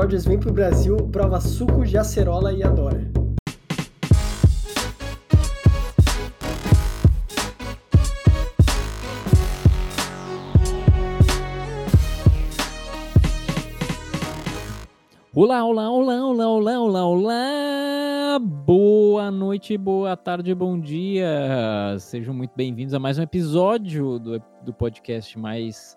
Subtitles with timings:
[0.00, 3.06] Rodgers vem pro Brasil, prova suco de acerola e adora.
[15.34, 18.38] Olá, olá, olá, olá, olá, olá, olá!
[18.40, 21.94] Boa noite, boa tarde, bom dia!
[21.98, 25.94] Sejam muito bem-vindos a mais um episódio do, do podcast mais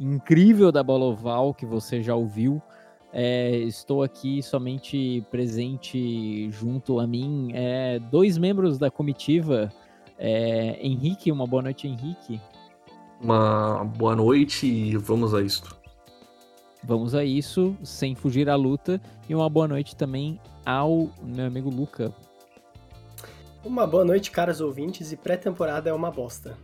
[0.00, 2.62] incrível da Bola Oval que você já ouviu.
[3.12, 9.70] É, estou aqui somente presente junto a mim é, dois membros da comitiva.
[10.18, 12.40] É, Henrique, uma boa noite, Henrique.
[13.20, 15.76] Uma boa noite e vamos a isto.
[16.82, 19.00] Vamos a isso, sem fugir à luta.
[19.28, 22.12] E uma boa noite também ao meu amigo Luca.
[23.64, 26.56] Uma boa noite, caros ouvintes, e pré-temporada é uma bosta.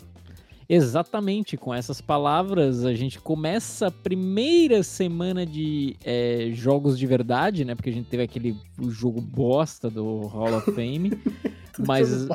[0.68, 7.64] Exatamente, com essas palavras, a gente começa a primeira semana de é, jogos de verdade,
[7.64, 7.74] né?
[7.74, 8.54] Porque a gente teve aquele
[8.90, 11.12] jogo bosta do Hall of Fame.
[11.86, 12.28] mas,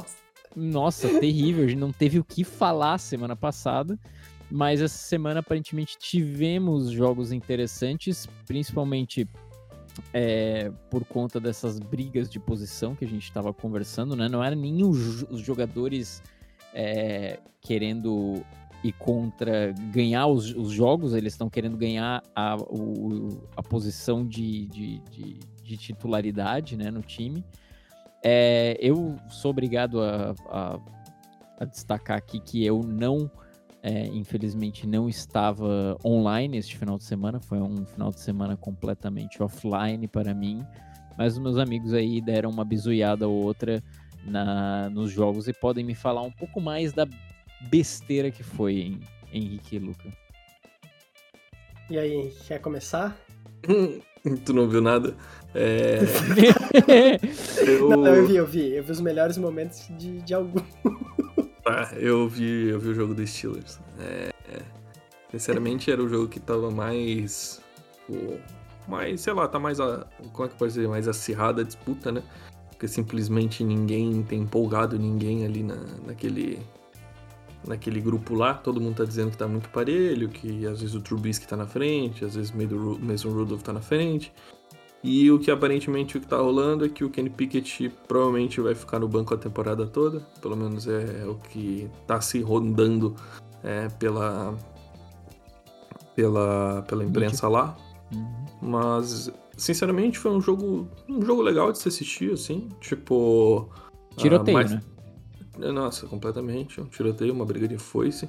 [0.56, 4.00] nossa, terrível, a gente não teve o que falar semana passada.
[4.50, 9.28] Mas essa semana aparentemente tivemos jogos interessantes, principalmente
[10.11, 14.28] é, por conta dessas brigas de posição que a gente estava conversando, né?
[14.28, 16.22] Não era nem os, os jogadores
[16.74, 18.44] é, querendo
[18.84, 24.68] ir contra ganhar os, os jogos, eles estão querendo ganhar a, o, a posição de,
[24.68, 27.46] de, de, de, titularidade né, no time.
[28.22, 30.80] É, eu sou obrigado a, a,
[31.60, 33.32] a destacar aqui que eu não
[33.84, 39.44] é, infelizmente não estava online este final de semana, foi um final de semana completamente
[39.44, 40.66] offline para mim,
[41.18, 43.84] mas os meus amigos aí deram uma bizuiada ou outra
[44.26, 47.08] na, nos jogos e podem me falar um pouco mais da
[47.70, 49.00] besteira que foi em
[49.32, 50.10] Henrique e Luca.
[51.90, 53.16] E aí, quer começar?
[54.46, 55.16] tu não viu nada?
[55.54, 56.00] É...
[57.68, 57.90] eu...
[57.90, 58.76] Não, eu vi, eu vi.
[58.76, 60.60] Eu vi os melhores momentos de, de algum.
[61.66, 63.80] Ah, eu vi, eu vi o jogo dos Steelers.
[63.98, 64.62] É, é.
[65.32, 67.62] Sinceramente, era o jogo que tava mais.
[68.06, 68.38] Pô,
[68.86, 69.80] mais, sei lá, tá mais.
[69.80, 70.89] A, como é que pode dizer?
[70.89, 72.22] Mais acirrada a disputa, né?
[72.83, 76.60] Porque simplesmente ninguém tem empolgado ninguém ali na, naquele.
[77.66, 80.99] Naquele grupo lá, todo mundo tá dizendo que tá muito parelho, que às vezes o
[80.99, 84.33] Trubisky tá na frente, às vezes o Mason Rudolph tá na frente.
[85.02, 88.76] E o que aparentemente o que tá rolando é que o Kenny Pickett provavelmente vai
[88.76, 90.20] ficar no banco a temporada toda.
[90.42, 93.15] Pelo menos é o que tá se rondando
[93.64, 94.58] é, pela,
[96.14, 97.77] pela, pela imprensa lá.
[98.14, 98.44] Uhum.
[98.61, 102.69] Mas, sinceramente, foi um jogo, um jogo legal de se assistir, assim.
[102.80, 103.69] Tipo.
[104.17, 104.71] Tiroteio, uh, mais...
[104.71, 104.81] né?
[105.71, 106.81] Nossa, completamente.
[106.81, 108.27] Um tiroteio, uma briga de foice.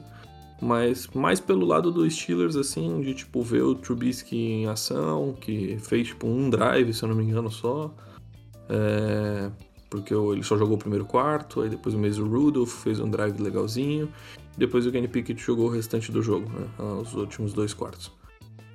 [0.60, 5.76] Mas mais pelo lado dos Steelers, assim, de tipo ver o Trubisky em ação, que
[5.78, 7.92] fez tipo um drive, se eu não me engano, só.
[8.68, 9.50] É,
[9.90, 13.40] porque ele só jogou o primeiro quarto, aí depois o Mason Rudolph fez um drive
[13.40, 14.08] legalzinho,
[14.56, 16.66] depois o Kenny Pickett jogou o restante do jogo, né,
[17.00, 18.10] os últimos dois quartos.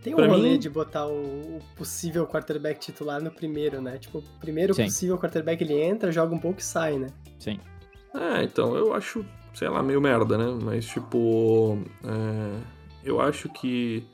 [0.02, 0.60] Tem um pra rolê mim...
[0.60, 3.98] de botar o, possível quarterback titular no primeiro, né?
[3.98, 4.86] Tipo, o primeiro Sim.
[4.86, 7.08] possível quarterback ele entra, joga um pouco e sai, né?
[7.38, 7.60] Sim.
[8.14, 10.58] É, então eu acho sei lá, meio merda, né?
[10.64, 12.60] Mas, tipo, é,
[13.04, 14.06] eu acho que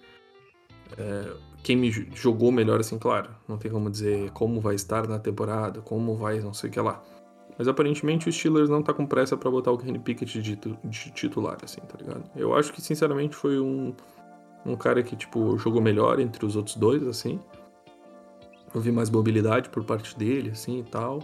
[0.97, 5.19] é, quem me jogou melhor, assim, claro, não tem como dizer como vai estar na
[5.19, 7.01] temporada, como vai não sei o que lá.
[7.57, 11.11] Mas aparentemente o Steelers não tá com pressa para botar o Kenny Pickett de, de,
[11.11, 12.23] titular, assim, tá ligado?
[12.35, 13.95] Eu acho que, sinceramente, foi um,
[14.65, 17.39] um cara que, tipo, jogou melhor entre os outros dois, assim.
[18.73, 21.19] Eu vi mais mobilidade por parte dele, assim, e tal,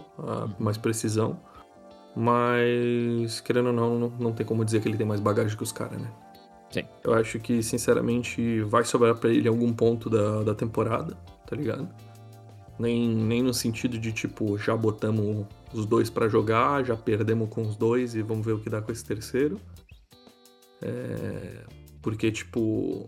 [0.58, 1.38] mais precisão.
[2.14, 5.62] Mas, querendo ou não, não, não tem como dizer que ele tem mais bagagem que
[5.62, 6.10] os caras, né?
[6.70, 6.84] Sim.
[7.04, 11.14] Eu acho que, sinceramente, vai sobrar para ele algum ponto da, da temporada,
[11.46, 11.88] tá ligado?
[12.78, 17.62] Nem, nem no sentido de, tipo, já botamos os dois para jogar, já perdemos com
[17.62, 19.60] os dois e vamos ver o que dá com esse terceiro.
[20.80, 21.64] É...
[22.00, 23.06] Porque, tipo,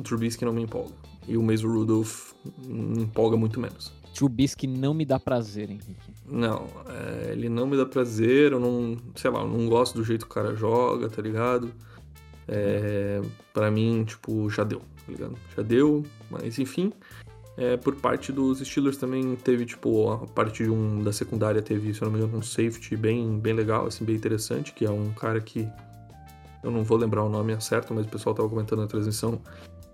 [0.00, 0.92] o Trubisky não me empolga.
[1.28, 2.32] E o Mason Rudolph
[2.66, 3.92] me empolga muito menos.
[4.14, 6.12] Trubisky não me dá prazer, Henrique.
[6.26, 10.04] Não, é, ele não me dá prazer, eu não, sei lá, eu não gosto do
[10.04, 11.72] jeito que o cara joga, tá ligado?
[12.48, 13.20] É,
[13.54, 15.36] para mim, tipo, já deu, tá ligado?
[15.56, 16.92] Já deu, mas enfim.
[17.56, 21.92] É, por parte dos Steelers também teve, tipo, a parte de um, da secundária teve,
[21.92, 24.90] se eu não me engano, um safety bem, bem legal, assim, bem interessante, que é
[24.90, 25.68] um cara que
[26.62, 29.40] eu não vou lembrar o nome certo, mas o pessoal tava comentando na transmissão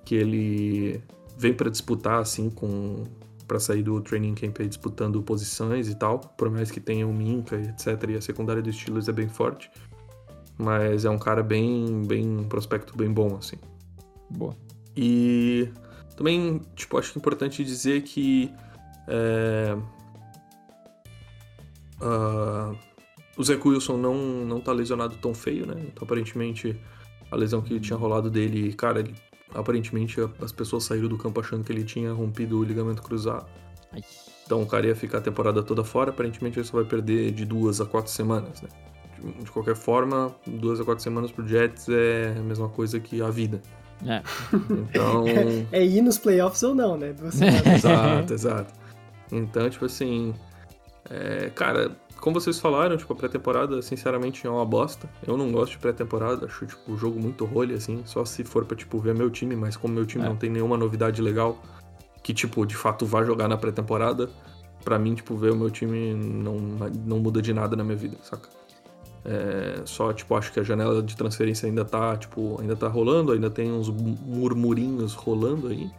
[0.06, 1.02] que ele
[1.36, 3.04] vem para disputar, assim, com
[3.46, 7.14] para sair do training camp aí disputando posições e tal, por mais que tenha o
[7.14, 9.70] Minka, etc, e a secundária do Steelers é bem forte.
[10.58, 13.56] Mas é um cara bem, bem prospecto bem bom assim.
[14.30, 14.56] Boa.
[14.96, 15.68] E
[16.16, 18.50] Também, tipo, acho importante dizer que.
[19.06, 19.76] É,
[22.00, 22.76] uh,
[23.36, 24.16] o Zach Wilson não,
[24.46, 25.74] não tá lesionado tão feio, né?
[25.78, 26.74] Então, aparentemente,
[27.30, 29.14] a lesão que tinha rolado dele, cara, ele,
[29.54, 33.46] aparentemente as pessoas saíram do campo achando que ele tinha rompido o ligamento cruzado.
[33.92, 34.02] Ai.
[34.44, 37.44] Então o cara ia ficar a temporada toda fora, aparentemente ele só vai perder de
[37.44, 38.68] duas a quatro semanas, né?
[39.18, 43.20] De, de qualquer forma, duas a quatro semanas pro Jets é a mesma coisa que
[43.20, 43.60] a vida.
[44.04, 44.22] É.
[44.70, 45.24] Então.
[45.72, 47.14] é ir nos playoffs ou não, né?
[47.74, 48.74] exato, exato.
[49.32, 50.34] Então, tipo assim.
[51.08, 55.08] É, cara, como vocês falaram, tipo, a pré-temporada, sinceramente, é uma bosta.
[55.26, 58.64] Eu não gosto de pré-temporada, acho, tipo, o jogo muito rolho, assim, só se for
[58.64, 60.28] pra, tipo, ver meu time, mas como meu time é.
[60.28, 61.58] não tem nenhuma novidade legal,
[62.22, 64.30] que, tipo, de fato vai jogar na pré-temporada,
[64.84, 66.56] pra mim, tipo, ver o meu time não,
[67.04, 68.48] não muda de nada na minha vida, saca?
[69.24, 73.32] É, só, tipo, acho que a janela de transferência ainda tá, tipo, ainda tá rolando,
[73.32, 75.90] ainda tem uns murmurinhos rolando aí.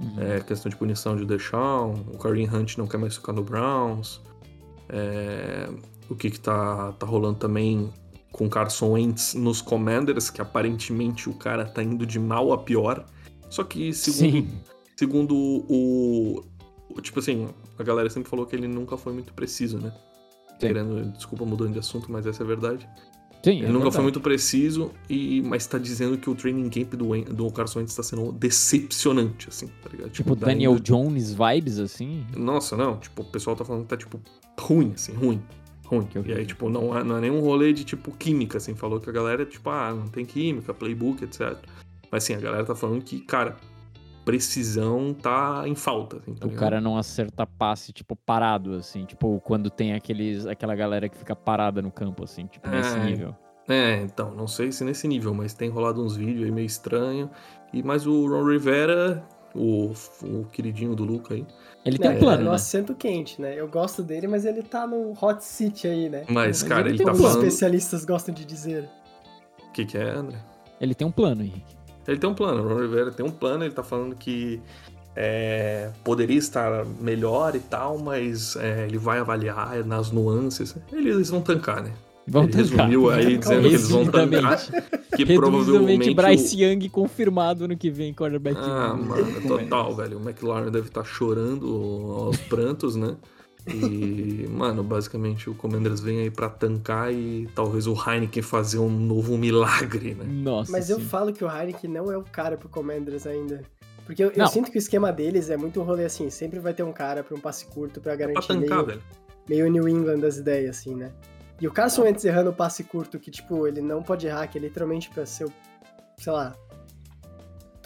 [0.00, 0.16] Uhum.
[0.18, 4.20] É, questão de punição de Deshaun, o Kareem Hunt não quer mais ficar no Browns.
[4.92, 5.68] É,
[6.08, 7.90] o que que tá, tá rolando também
[8.30, 13.04] com Carson Wentz nos Commanders, que aparentemente o cara tá indo de mal a pior.
[13.48, 14.60] Só que, segundo, Sim.
[14.96, 16.44] Segundo o,
[16.90, 17.48] o, Tipo assim,
[17.78, 19.92] a galera sempre falou que ele nunca foi muito preciso, né?
[20.50, 20.68] Sim.
[20.68, 22.88] Querendo, desculpa mudando de assunto, mas essa é a verdade.
[23.44, 23.94] Sim, ele é nunca verdade.
[23.96, 27.94] foi muito preciso, e, mas tá dizendo que o training camp do, do Carson Wentz
[27.94, 30.10] tá sendo decepcionante, assim, tá ligado?
[30.10, 32.24] Tipo, tipo Daniel Jones vibes, assim?
[32.36, 34.20] Nossa, não, tipo, o pessoal tá falando que tá, tipo,
[34.58, 35.42] ruim, assim, ruim.
[35.84, 36.08] Ruim.
[36.24, 39.10] E aí, tipo, não é, não é nenhum rolê de, tipo, química, assim, falou que
[39.10, 41.58] a galera, tipo, ah, não tem química, playbook, etc.
[42.12, 43.56] Mas, assim, a galera tá falando que, cara,
[44.24, 46.16] precisão tá em falta.
[46.16, 49.04] Assim, tá o cara não acerta passe, tipo, parado, assim.
[49.04, 52.98] Tipo, quando tem aqueles, aquela galera que fica parada no campo, assim, tipo, é, nesse
[52.98, 53.36] nível.
[53.68, 57.30] É, então, não sei se nesse nível, mas tem rolado uns vídeos aí meio estranho.
[57.72, 59.22] E, mas o Ron Rivera,
[59.54, 59.92] o,
[60.22, 61.46] o queridinho do Luca aí.
[61.84, 62.44] Ele tem um plano, é né?
[62.44, 63.58] no assento quente, né?
[63.58, 66.24] Eu gosto dele, mas ele tá no hot seat aí, né?
[66.28, 67.38] Mas, cara, ele, ele tá falando...
[67.38, 68.88] Os especialistas gostam de dizer.
[69.68, 70.38] O que que é, André?
[70.80, 71.81] Ele tem um plano, Henrique.
[72.06, 74.60] Ele tem um plano, o Ron Rivera tem um plano, ele tá falando que
[75.14, 80.74] é, poderia estar melhor e tal, mas é, ele vai avaliar nas nuances.
[80.92, 81.92] Eles vão tancar, né?
[82.26, 82.70] Vão ele tancar.
[82.70, 84.58] resumiu aí dizendo que eles vão tancar.
[85.16, 86.14] Que provavelmente.
[86.14, 86.60] Bryce o...
[86.60, 88.56] Young confirmado no que vem, quarterback.
[88.58, 90.18] Ah, mano, total, velho.
[90.18, 91.66] O McLaren deve estar tá chorando
[92.16, 93.16] aos prantos, né?
[93.66, 98.90] E, mano, basicamente o Commanders vem aí pra tancar e talvez o Heineken fazer um
[98.90, 100.24] novo milagre, né?
[100.24, 100.72] Nossa.
[100.72, 100.92] Mas sim.
[100.92, 103.62] eu falo que o Heineken não é o cara pro Commanders ainda.
[104.04, 106.74] Porque eu, eu, sinto que o esquema deles é muito um rolê assim, sempre vai
[106.74, 109.02] ter um cara pra um passe curto pra garantir é pra tancar, meio, velho.
[109.48, 111.12] meio New England das ideias, assim, né?
[111.60, 114.58] E o Carson Wentz errando o passe curto, que, tipo, ele não pode errar, que
[114.58, 115.52] é literalmente pra ser, o,
[116.18, 116.56] sei lá,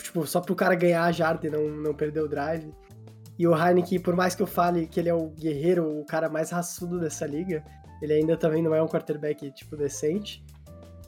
[0.02, 2.72] tipo, só pro cara ganhar a jarda e não, não perder o drive.
[3.38, 6.28] E o Heineken, por mais que eu fale que ele é o guerreiro, o cara
[6.28, 7.62] mais raçudo dessa liga,
[8.00, 10.44] ele ainda também não é um quarterback, tipo, decente.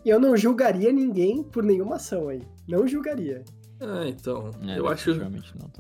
[0.05, 2.43] E eu não julgaria ninguém por nenhuma ação aí.
[2.69, 3.45] Não julgaria.
[3.81, 5.15] É, então, é, eu acho...
[5.15, 5.31] Não,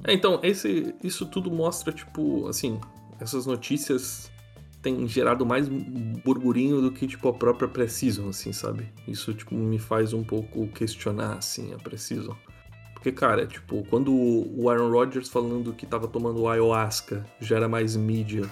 [0.04, 2.80] é, então, esse, isso tudo mostra, tipo, assim,
[3.20, 4.30] essas notícias
[4.80, 8.88] têm gerado mais burburinho do que, tipo, a própria Precision, assim, sabe?
[9.06, 12.36] Isso, tipo, me faz um pouco questionar, assim, a Precision.
[12.98, 18.42] Porque, cara, tipo, quando o Aaron Rodgers falando que tava tomando ayahuasca gera mais mídia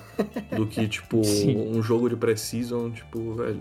[0.57, 3.61] do que, tipo, um jogo de pré-season, tipo, velho.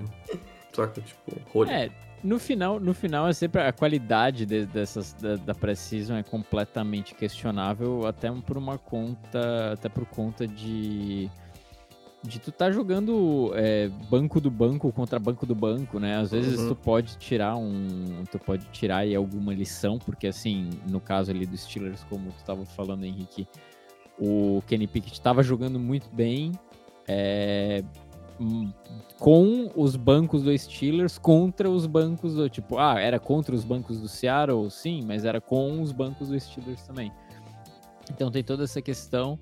[0.71, 1.01] Saca?
[1.01, 1.71] Tipo, rolho.
[1.71, 1.89] É,
[2.23, 7.15] no final, no final é sempre a qualidade de, dessas da, da pré-season é completamente
[7.15, 11.31] questionável, até por uma conta, até por conta de
[12.25, 16.17] de tu tá jogando é, banco do banco contra banco do banco, né?
[16.17, 16.69] Às vezes uhum.
[16.69, 18.23] tu pode tirar um.
[18.31, 22.43] Tu pode tirar aí alguma lição, porque assim, no caso ali dos Steelers, como tu
[22.43, 23.47] tava falando, Henrique,
[24.19, 26.51] o Kenny Pickett tava jogando muito bem.
[27.07, 27.83] É,
[28.39, 28.71] hum,
[29.19, 32.49] com os bancos do Steelers contra os bancos do.
[32.49, 36.39] Tipo, ah, era contra os bancos do Seattle, sim, mas era com os bancos do
[36.39, 37.11] Steelers também.
[38.09, 39.39] Então tem toda essa questão.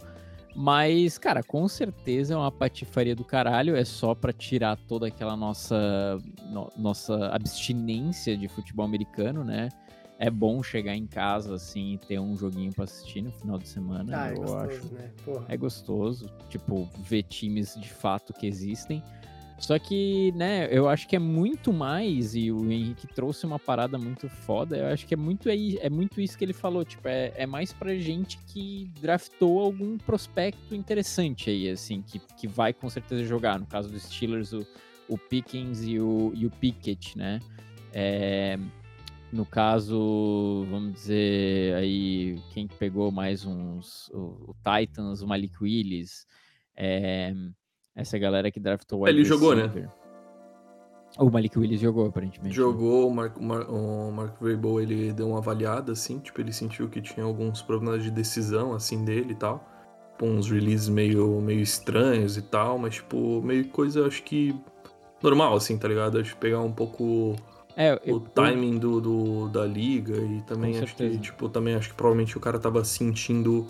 [0.56, 3.76] Mas, cara, com certeza é uma patifaria do caralho.
[3.76, 6.20] É só para tirar toda aquela nossa,
[6.50, 9.70] no, nossa abstinência de futebol americano, né?
[10.20, 13.68] É bom chegar em casa, assim, e ter um joguinho pra assistir no final de
[13.68, 14.12] semana.
[14.16, 14.94] Ah, é eu gostoso, acho.
[14.94, 15.12] né?
[15.50, 19.04] É gostoso, tipo, ver times de fato que existem.
[19.58, 23.98] Só que, né, eu acho que é muito mais, e o Henrique trouxe uma parada
[23.98, 27.32] muito foda, eu acho que é muito, é, muito isso que ele falou, tipo, é,
[27.36, 32.90] é mais pra gente que draftou algum prospecto interessante aí, assim, que, que vai com
[32.90, 34.68] certeza jogar, no caso dos Steelers, o,
[35.08, 37.40] o Pickens e o, e o Pickett, né,
[37.94, 38.58] é,
[39.32, 46.28] no caso, vamos dizer, aí quem pegou mais uns, o, o Titans, o Malik Willis,
[46.76, 47.34] é,
[47.96, 49.70] essa galera que draftou o Ele jogou, né?
[51.18, 52.50] O Malik Willis jogou, aparentemente.
[52.50, 52.56] Né?
[52.56, 57.00] Jogou, o Mark, o Mark Vrabel, ele deu uma avaliada, assim, tipo, ele sentiu que
[57.02, 59.64] tinha alguns problemas de decisão, assim, dele e tal.
[60.12, 64.56] Tipo, uns releases meio, meio estranhos e tal, mas, tipo, meio coisa, acho que
[65.22, 66.20] normal, assim, tá ligado?
[66.20, 67.36] Acho que pegar um pouco
[67.78, 71.96] é, o timing do, do, da liga e também acho que, tipo, também acho que
[71.96, 73.68] provavelmente o cara tava sentindo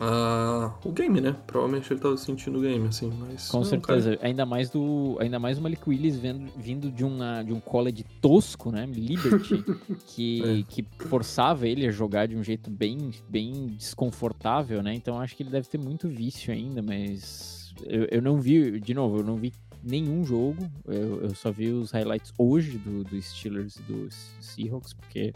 [0.00, 1.36] uh, o game, né?
[1.46, 3.48] Provavelmente ele tava sentindo o game, assim, mas...
[3.48, 4.26] Com não, certeza, cara...
[4.26, 5.16] ainda mais do...
[5.20, 8.86] Ainda mais o Malik Willis vendo, vindo de, uma, de um college tosco, né?
[8.86, 9.64] Liberty,
[10.06, 10.62] que, é.
[10.62, 14.94] que forçava ele a jogar de um jeito bem, bem desconfortável, né?
[14.94, 17.74] Então acho que ele deve ter muito vício ainda, mas...
[17.84, 19.52] Eu, eu não vi, de novo, eu não vi
[19.86, 20.68] nenhum jogo.
[20.86, 24.08] Eu, eu só vi os highlights hoje do, do Steelers e do
[24.40, 25.32] Seahawks, porque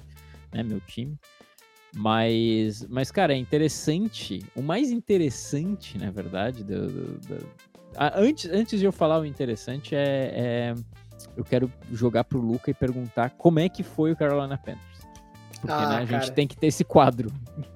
[0.52, 1.16] é meu time.
[1.94, 4.44] Mas, mas, cara, é interessante.
[4.54, 7.46] O mais interessante, na verdade, do, do, do...
[7.96, 10.74] Ah, antes, antes de eu falar o interessante, é, é,
[11.36, 14.90] eu quero jogar pro Luca e perguntar como é que foi o Carolina Panthers.
[15.60, 17.30] Porque ah, né, a gente tem que ter esse quadro.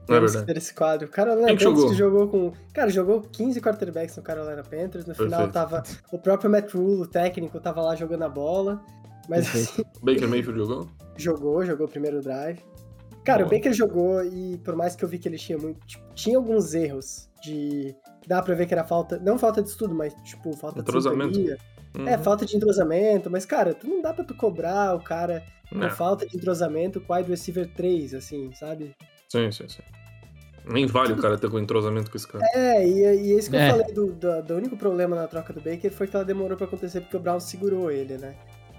[0.06, 1.06] Temos que ter esse quadro.
[1.06, 1.88] O Carolina Panthers jogou?
[1.90, 2.52] que jogou com.
[2.73, 5.04] Cara, jogou 15 quarterbacks no Carolina Panthers.
[5.04, 5.83] No final tava.
[6.11, 8.83] O próprio Matt Rule, o técnico, tava lá jogando a bola.
[9.28, 10.88] Mas assim, Baker Mayfield jogou?
[11.16, 12.59] Jogou, jogou o primeiro drive.
[13.25, 13.49] Cara, Bom.
[13.49, 15.85] o Baker jogou e por mais que eu vi que ele tinha muito.
[15.87, 17.95] Tipo, tinha alguns erros de.
[18.26, 19.19] Dá pra ver que era falta.
[19.19, 21.33] Não falta de estudo, mas, tipo, falta Entrosamento.
[21.33, 21.59] de sintonia.
[21.97, 22.09] Uhum.
[22.09, 25.88] É, falta de entrosamento, mas, cara, tu não dá pra tu cobrar o cara com
[25.90, 28.95] falta de entrosamento com o wide receiver 3, assim, sabe?
[29.28, 29.83] Sim, sim, sim.
[30.66, 32.45] Nem vale o cara ter com entrosamento com esse cara.
[32.54, 33.69] É, e, e esse que é.
[33.69, 36.57] eu falei do, do, do, único problema na troca do Baker foi que ela demorou
[36.57, 38.35] pra acontecer porque o Brown segurou ele, né?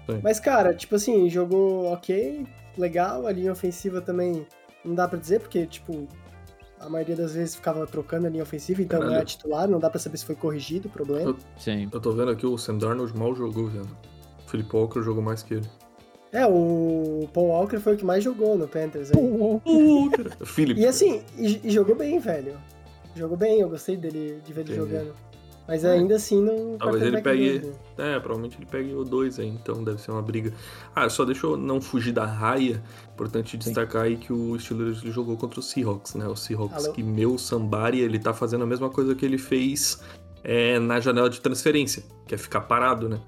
[0.06, 0.20] Sim.
[0.22, 2.46] Mas, cara, tipo assim, jogou ok,
[2.78, 4.46] legal, a linha ofensiva também
[4.84, 6.06] não dá pra dizer, porque, tipo,
[6.78, 9.16] a maioria das vezes ficava trocando a linha ofensiva, então Caralho.
[9.16, 11.30] não é titular, não dá pra saber se foi corrigido o problema.
[11.30, 11.88] Eu, Sim.
[11.92, 13.88] Eu tô vendo aqui o Sam Darnold mal jogou, vendo.
[14.46, 15.68] O Philip Walker jogou mais que ele.
[16.32, 19.10] É, o Paul Walker foi o que mais jogou no Panthers.
[19.10, 20.30] Paul Walker.
[20.44, 20.80] Philip.
[20.80, 22.56] E assim, e, e, jogou bem, velho.
[23.14, 24.92] Jogou bem, eu gostei dele de ver ele Entendi.
[24.92, 25.14] jogando.
[25.66, 25.92] Mas é.
[25.92, 26.78] ainda assim não.
[26.78, 27.58] Talvez ele pegue.
[27.58, 27.72] Né?
[27.98, 30.52] É, provavelmente ele pegue o 2 aí, então deve ser uma briga.
[30.94, 32.82] Ah, só deixa eu não fugir da raia.
[33.12, 34.08] Importante destacar Sim.
[34.08, 36.26] aí que o Steelers jogou contra o Seahawks, né?
[36.26, 36.92] O Seahawks Alô?
[36.92, 40.02] que meu Sambari, ele tá fazendo a mesma coisa que ele fez
[40.44, 43.20] é, na janela de transferência, que é ficar parado, né?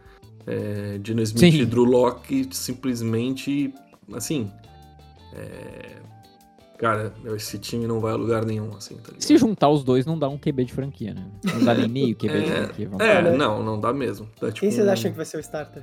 [0.46, 1.60] É, Dino Smith Sim.
[1.60, 3.74] e Drew Locke simplesmente,
[4.14, 4.50] assim,
[5.34, 5.96] é,
[6.78, 10.16] Cara, esse time não vai a lugar nenhum, assim, tá Se juntar os dois, não
[10.16, 11.26] dá um QB de franquia, né?
[11.44, 12.88] Não dá nem meio QB é, de franquia.
[12.88, 14.30] Vamos é, não, não dá mesmo.
[14.40, 14.90] Dá, tipo, Quem vocês um...
[14.90, 15.82] acham que vai ser o starter?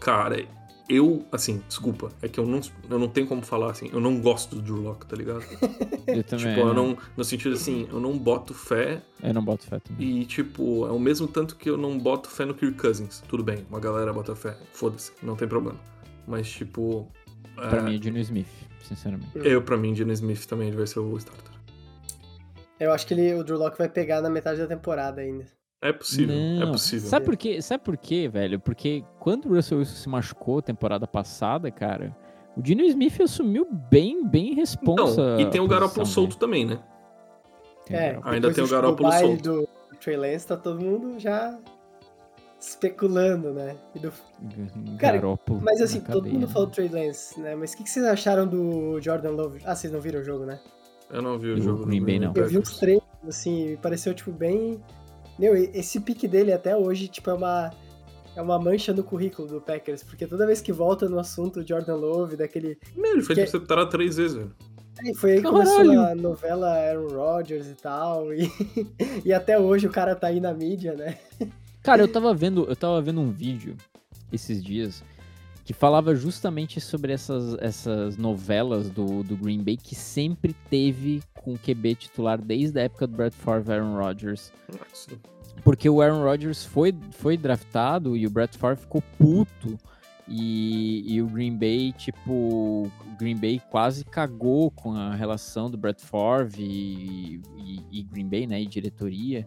[0.00, 0.44] Cara,
[0.88, 2.60] eu, assim, desculpa, é que eu não,
[2.90, 5.44] eu não tenho como falar assim, eu não gosto do Drew Locke, tá ligado?
[6.08, 6.54] eu também.
[6.54, 9.00] Tipo, eu não, no sentido assim, eu não boto fé.
[9.22, 10.22] Eu não boto fé também.
[10.22, 13.22] E, tipo, é o mesmo tanto que eu não boto fé no Kirk Cousins.
[13.28, 15.78] Tudo bem, uma galera bota fé, foda-se, não tem problema.
[16.26, 17.08] Mas, tipo.
[17.54, 17.82] Pra é...
[17.82, 19.30] mim é Gino Smith sinceramente.
[19.34, 21.54] Eu, pra mim, Dino Smith também vai ser o starter.
[22.78, 25.46] Eu acho que ele, o Drew Locke vai pegar na metade da temporada ainda.
[25.80, 26.68] É possível, é Não.
[26.68, 27.08] é possível.
[27.08, 27.60] Sabe por quê?
[27.60, 28.58] Sabe por quê, velho?
[28.58, 32.16] Porque quando o Russell Wilson se machucou temporada passada, cara,
[32.56, 35.34] o Dino Smith assumiu bem, bem responsa.
[35.36, 36.80] Não, e tem o Garoppolo solto também, né?
[37.90, 39.42] é, ainda tem o Garoppolo solto.
[39.42, 39.68] do
[40.00, 41.58] Trey Lance, tá todo mundo já
[42.68, 43.76] especulando, né?
[44.00, 44.12] Do...
[44.98, 45.20] Cara,
[45.62, 47.54] mas assim, todo mundo falou Trey Lance, né?
[47.54, 49.60] Mas o que, que, vocês acharam do Jordan Love?
[49.64, 50.58] Ah, vocês não viram o jogo, né?
[51.10, 51.86] Eu não vi o, jogo.
[51.86, 52.32] Green Bay, não.
[52.34, 54.82] Eu vi uns treinos, assim, me pareceu, tipo, bem...
[55.38, 57.70] Meu, esse pique dele até hoje, tipo, é uma...
[58.36, 61.94] É uma mancha no currículo do Packers, porque toda vez que volta no assunto Jordan
[61.94, 62.76] Love, daquele...
[62.96, 63.86] Meu, ele foi interceptado é...
[63.86, 64.52] três vezes, velho.
[65.06, 68.50] É, foi aí que começou a novela Aaron Rodgers e tal, e,
[69.24, 71.16] e até hoje o cara tá aí na mídia, né?
[71.84, 73.76] Cara, eu tava vendo, eu tava vendo um vídeo
[74.32, 75.04] esses dias
[75.66, 81.52] que falava justamente sobre essas, essas novelas do, do Green Bay que sempre teve com
[81.52, 84.50] o QB titular desde a época do Brett Favre e Aaron Rodgers.
[85.62, 89.78] Porque o Aaron Rodgers foi, foi draftado e o Brett Favre ficou puto.
[90.26, 95.76] E, e o Green Bay, tipo, o Green Bay quase cagou com a relação do
[95.76, 99.46] Brett Favre e, e, e Green Bay, né, e diretoria.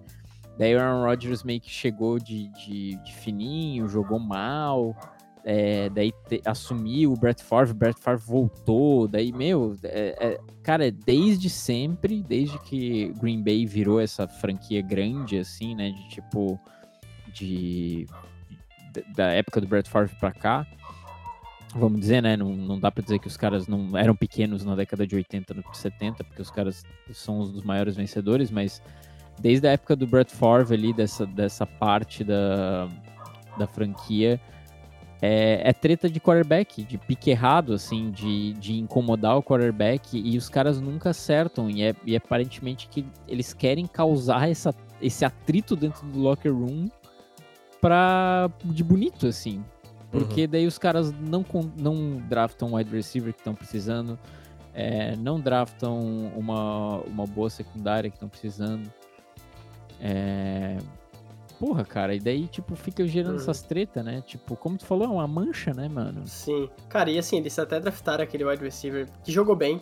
[0.58, 4.96] Daí o Aaron Rodgers meio que chegou de, de, de fininho, jogou mal.
[5.44, 9.08] É, daí te, assumiu o Brett Favre, o Brett Favre voltou.
[9.08, 15.38] Daí, meu, é, é, cara, desde sempre, desde que Green Bay virou essa franquia grande,
[15.38, 15.92] assim, né?
[15.92, 16.60] De tipo.
[17.34, 18.08] De,
[19.16, 20.66] da época do Brett Favre pra cá,
[21.76, 22.36] vamos dizer, né?
[22.36, 25.56] Não, não dá para dizer que os caras não eram pequenos na década de 80,
[25.74, 28.82] 70, porque os caras são os dos maiores vencedores, mas
[29.40, 32.88] desde a época do Brett Favre ali, dessa, dessa parte da,
[33.58, 34.40] da franquia,
[35.22, 40.38] é, é, treta de quarterback, de pique errado, assim, de, de incomodar o quarterback, e
[40.38, 45.76] os caras nunca acertam, e é, e aparentemente que eles querem causar essa, esse atrito
[45.76, 46.88] dentro do locker room
[47.82, 49.64] pra, de bonito, assim,
[50.12, 50.50] porque uhum.
[50.50, 51.44] daí os caras não,
[51.80, 54.20] não draftam wide receiver que estão precisando,
[54.74, 56.00] é, não draftam
[56.36, 58.88] uma, uma boa secundária que estão precisando.
[60.00, 60.78] É...
[61.60, 63.42] Porra, cara, e daí, tipo, fica gerando uhum.
[63.42, 64.22] essas tretas, né?
[64.26, 66.22] Tipo, como tu falou, é uma mancha, né, mano?
[66.28, 66.70] Sim.
[66.88, 69.82] Cara, e assim, eles até draftaram aquele wide receiver que jogou bem,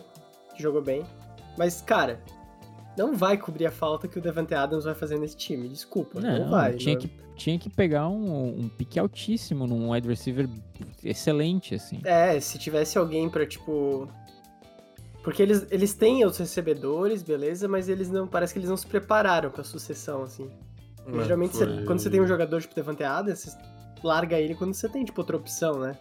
[0.54, 1.04] que jogou bem.
[1.58, 2.18] Mas, cara,
[2.96, 5.68] não vai cobrir a falta que o Devante Adams vai fazer nesse time.
[5.68, 6.74] Desculpa, não, não vai.
[6.74, 10.48] Tinha, Que, tinha que pegar um, um pique altíssimo num wide receiver
[11.04, 12.00] excelente, assim.
[12.04, 14.08] É, se tivesse alguém pra, tipo.
[15.26, 18.28] Porque eles, eles têm os recebedores, beleza, mas eles não.
[18.28, 20.48] Parece que eles não se prepararam pra sucessão, assim.
[21.04, 21.66] É, geralmente, foi...
[21.66, 23.58] você, quando você tem um jogador tipo Devante Adams, você
[24.04, 25.98] larga ele quando você tem, tipo, outra opção, né?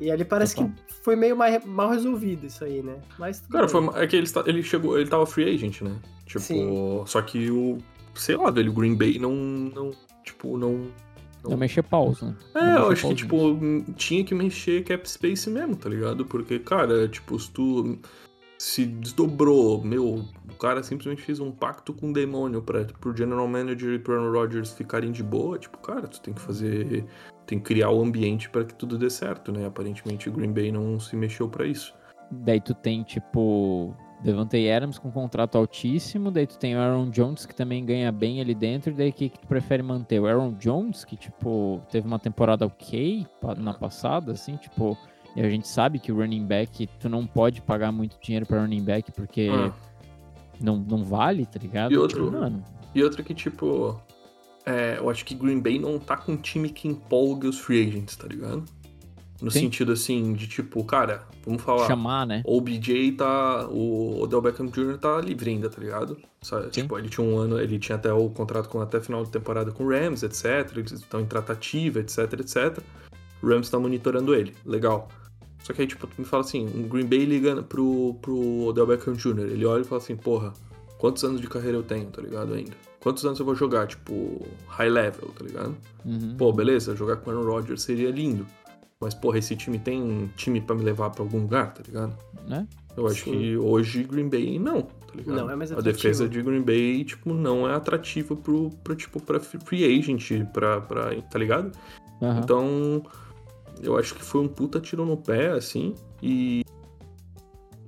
[0.00, 0.72] E ali parece Opa.
[0.88, 2.96] que foi meio mal resolvido isso aí, né?
[3.18, 5.94] Mas Cara, foi, é que ele, ele chegou, ele tava free agent, né?
[6.24, 7.04] Tipo, Sim.
[7.04, 7.76] só que o
[8.14, 9.90] sei lá, velho, o Green Bay não não,
[10.24, 10.86] tipo, não
[11.42, 12.36] não, não mexer pausa, né?
[12.54, 13.36] É, eu acho que, tipo,
[13.96, 16.24] tinha que mexer cap space mesmo, tá ligado?
[16.24, 17.98] Porque, cara, tipo, se tu
[18.58, 23.48] se desdobrou, meu, o cara simplesmente fez um pacto com o demônio pra, pro General
[23.48, 27.04] Manager e pro Aaron Rodgers ficarem de boa, tipo, cara, tu tem que fazer
[27.44, 29.66] tem que criar o ambiente para que tudo dê certo, né?
[29.66, 31.92] Aparentemente o Green Bay não se mexeu para isso.
[32.30, 37.10] Daí tu tem, tipo, Devante Adams com um contrato altíssimo, daí tu tem o Aaron
[37.10, 40.20] Jones que também ganha bem ali dentro, e daí o que, que tu prefere manter?
[40.20, 43.26] O Aaron Jones, que, tipo, teve uma temporada ok
[43.58, 44.96] na passada, assim, tipo,
[45.34, 48.60] e a gente sabe que o running back, tu não pode pagar muito dinheiro para
[48.60, 49.72] running back porque ah.
[50.60, 51.92] não, não vale, tá ligado?
[51.92, 52.62] E outro, Mano.
[52.94, 54.00] e outro que, tipo,
[54.66, 57.88] é, eu acho que Green Bay não tá com um time que empolgue os free
[57.88, 58.64] agents, tá ligado?
[59.42, 59.62] No Sim.
[59.62, 61.88] sentido assim, de tipo, cara, vamos falar.
[61.88, 62.44] Chamar, né?
[62.46, 63.66] O BJ tá.
[63.68, 64.96] O Odell Beckham Jr.
[64.98, 66.16] tá livre ainda, tá ligado?
[66.40, 66.70] Sabe?
[66.70, 69.72] Tipo, ele tinha um ano, ele tinha até o contrato com até final de temporada
[69.72, 70.70] com o Rams, etc.
[70.76, 72.78] Eles estão em tratativa, etc, etc.
[73.42, 74.54] O Rams tá monitorando ele.
[74.64, 75.08] Legal.
[75.64, 78.86] Só que aí, tipo, tu me fala assim, um Green Bay ligando pro, pro Odell
[78.86, 79.50] Beckham Jr.
[79.50, 80.52] Ele olha e fala assim, porra,
[80.98, 82.54] quantos anos de carreira eu tenho, tá ligado?
[82.54, 85.76] Ainda quantos anos eu vou jogar, tipo, high level, tá ligado?
[86.04, 86.36] Uhum.
[86.38, 88.46] Pô, beleza, jogar com o Aaron Rodgers seria lindo.
[89.02, 92.16] Mas, porra, esse time tem um time para me levar para algum lugar, tá ligado?
[92.46, 92.68] Né?
[92.96, 93.32] Eu acho Sim.
[93.32, 95.36] que hoje Green Bay não, tá ligado?
[95.38, 95.90] Não é mais atrativo.
[95.90, 100.30] A defesa de Green Bay, tipo, não é atrativa pro, pro tipo, pra free agent,
[100.52, 101.72] pra, pra tá ligado?
[102.20, 102.38] Uhum.
[102.38, 103.02] Então,
[103.82, 106.62] eu acho que foi um puta tiro no pé, assim, e...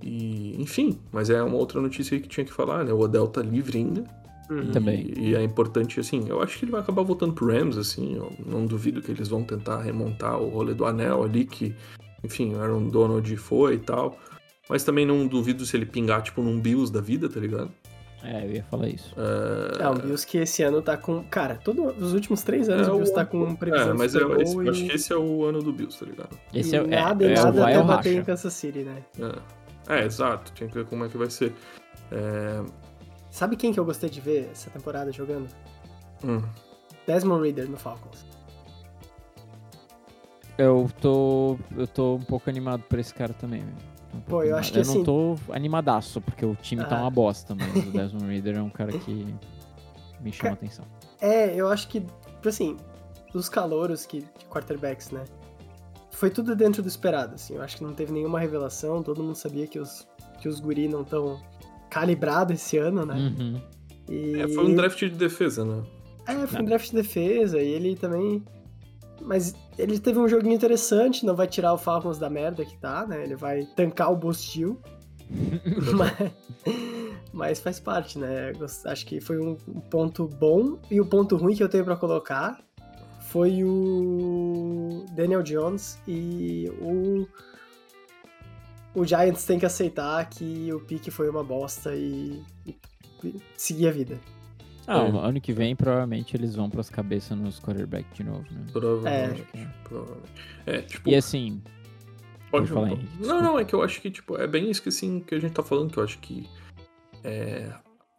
[0.03, 2.93] E, enfim, mas é uma outra notícia aí que tinha que falar, né?
[2.93, 4.05] O Odell tá livre ainda,
[4.51, 4.71] Uhum.
[4.73, 5.13] Também.
[5.17, 8.33] E, é importante, assim, eu acho que ele vai acabar voltando pro Rams, assim, eu
[8.45, 11.75] não duvido que eles vão tentar remontar o rolê do anel ali, que,
[12.23, 14.19] enfim, o Aaron Donald foi e tal.
[14.69, 17.71] Mas também não duvido se ele pingar, tipo, num Bills da vida, tá ligado?
[18.23, 19.15] É, eu ia falar isso.
[19.19, 21.23] É, é um Bills que esse ano tá com.
[21.25, 23.91] Cara, todos os últimos três anos é o Bills tá com previsão.
[23.91, 24.69] É, mas eu, esse, e...
[24.69, 26.39] acho que esse é o ano do Bills, tá ligado?
[26.55, 29.03] Esse e é, nada é, e nada é, até bater em Kansas City, né?
[29.89, 29.99] É.
[29.99, 30.53] é, exato.
[30.55, 31.53] Tinha que ver como é que vai ser.
[32.11, 32.63] É,
[33.35, 35.49] Sabe quem que eu gostei de ver essa temporada jogando?
[36.23, 36.41] Hum.
[37.05, 38.25] Desmond Reader no Falcons.
[40.57, 41.59] Eu tô.
[41.77, 43.65] Eu tô um pouco animado por esse cara também,
[44.15, 44.99] um Pô, eu acho que eu assim...
[44.99, 46.91] não tô animadaço, porque o time tá ah.
[46.91, 49.35] tá uma bosta, mas o Desmond Reader é um cara que
[50.21, 50.53] me chama Ca...
[50.53, 50.85] atenção.
[51.21, 52.77] É, eu acho que, tipo assim,
[53.35, 55.25] os calouros que, de quarterbacks, né?
[56.13, 57.57] Foi tudo dentro do esperado, assim.
[57.57, 60.07] Eu acho que não teve nenhuma revelação, todo mundo sabia que os,
[60.41, 61.41] que os guri não estão
[61.95, 63.15] calibrado esse ano, né?
[63.15, 63.61] Uhum.
[64.09, 64.41] E...
[64.41, 65.85] É, foi um draft de defesa, né?
[66.27, 68.43] É, foi um draft de defesa e ele também.
[69.23, 73.07] Mas ele teve um joguinho interessante, não vai tirar o Falcons da merda que tá,
[73.07, 73.23] né?
[73.23, 74.81] Ele vai tancar o Bostil.
[75.97, 76.33] mas,
[77.33, 78.53] mas, faz parte, né?
[78.87, 79.55] Acho que foi um
[79.89, 80.81] ponto bom.
[80.91, 82.59] E o ponto ruim que eu tenho para colocar
[83.29, 87.27] foi o Daniel Jones e o
[88.95, 92.77] o Giants tem que aceitar que o pique foi uma bosta e, e,
[93.25, 94.21] e seguir a vida.
[94.87, 95.09] Ah, é.
[95.09, 98.67] ano que vem provavelmente eles vão pras cabeças nos quarterback de novo, né?
[98.73, 99.47] Provavelmente.
[99.55, 99.67] É.
[99.83, 100.33] provavelmente.
[100.67, 101.09] É, tipo...
[101.09, 101.63] E assim...
[102.51, 104.89] Pode falar, Henrique, Não, não, é que eu acho que, tipo, é bem isso que,
[104.89, 106.49] assim, que a gente tá falando, que eu acho que
[107.25, 107.73] é,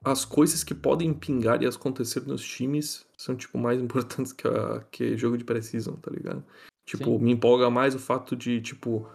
[0.03, 4.83] as coisas que podem pingar e acontecer nos times são, tipo, mais importantes que, a,
[4.91, 6.43] que jogo de pré-season, tá ligado?
[6.85, 7.19] Tipo, Sim.
[7.19, 9.07] me empolga mais o fato de, tipo,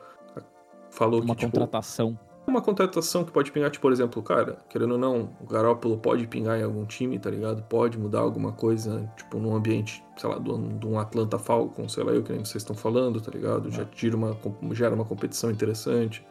[0.90, 1.44] falou uma que.
[1.44, 2.12] Uma contratação.
[2.12, 5.96] Tipo, uma contratação que pode pingar, tipo, por exemplo, cara, querendo ou não, o Garópolo
[5.96, 7.62] pode pingar em algum time, tá ligado?
[7.62, 12.12] Pode mudar alguma coisa, tipo, num ambiente, sei lá, de um Atlanta Falcon, sei lá,
[12.12, 13.70] eu que nem vocês estão falando, tá ligado?
[13.70, 14.36] Já tira uma,
[14.72, 16.26] gera uma competição interessante.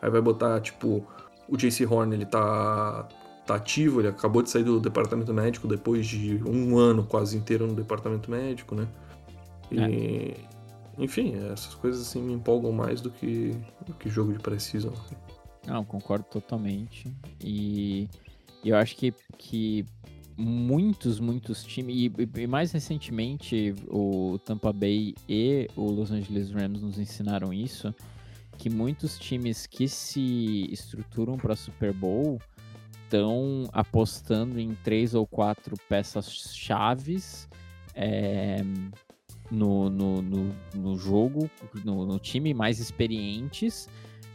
[0.00, 1.04] Aí vai botar, tipo,
[1.48, 3.08] o JC Horn, ele tá,
[3.44, 7.66] tá ativo, ele acabou de sair do departamento médico depois de um ano quase inteiro
[7.66, 8.86] no departamento médico, né?
[9.70, 10.55] E, é.
[10.98, 13.50] Enfim, essas coisas assim me empolgam mais do que,
[13.84, 14.92] do que jogo de precision.
[14.92, 15.16] Assim.
[15.66, 17.12] Não, concordo totalmente.
[17.40, 18.08] E
[18.64, 19.84] eu acho que, que
[20.36, 26.82] muitos, muitos times, e, e, mais recentemente o Tampa Bay e o Los Angeles Rams
[26.82, 27.94] nos ensinaram isso,
[28.58, 32.40] que muitos times que se estruturam para Super Bowl
[33.04, 37.48] estão apostando em três ou quatro peças chaves
[37.94, 38.62] é,
[39.50, 41.50] no, no, no, no, jogo,
[41.84, 43.88] no, no time mais experientes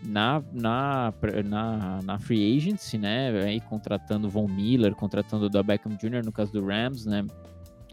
[0.03, 1.13] na, na,
[1.45, 3.29] na, na free agency, né?
[3.43, 6.23] Aí contratando Von Miller, contratando o Beckham Jr.
[6.25, 7.25] no caso do Rams, né?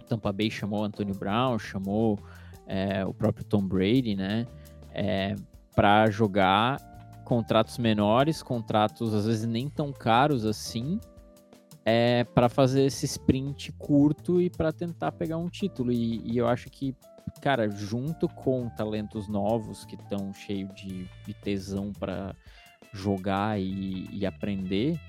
[0.09, 2.19] Tampa Bay chamou Antonio Brown, chamou
[2.67, 4.47] é, o próprio Tom Brady, né?
[4.93, 5.35] É,
[5.77, 6.79] para jogar
[7.25, 10.99] contratos menores, contratos às vezes nem tão caros assim,
[11.89, 15.91] é, para fazer esse sprint curto e para tentar pegar um título.
[15.91, 16.95] E, e, eu acho que
[17.41, 22.35] cara, junto com talentos novos que estão cheios de, de, tesão para
[22.93, 25.01] jogar e, e, aprender,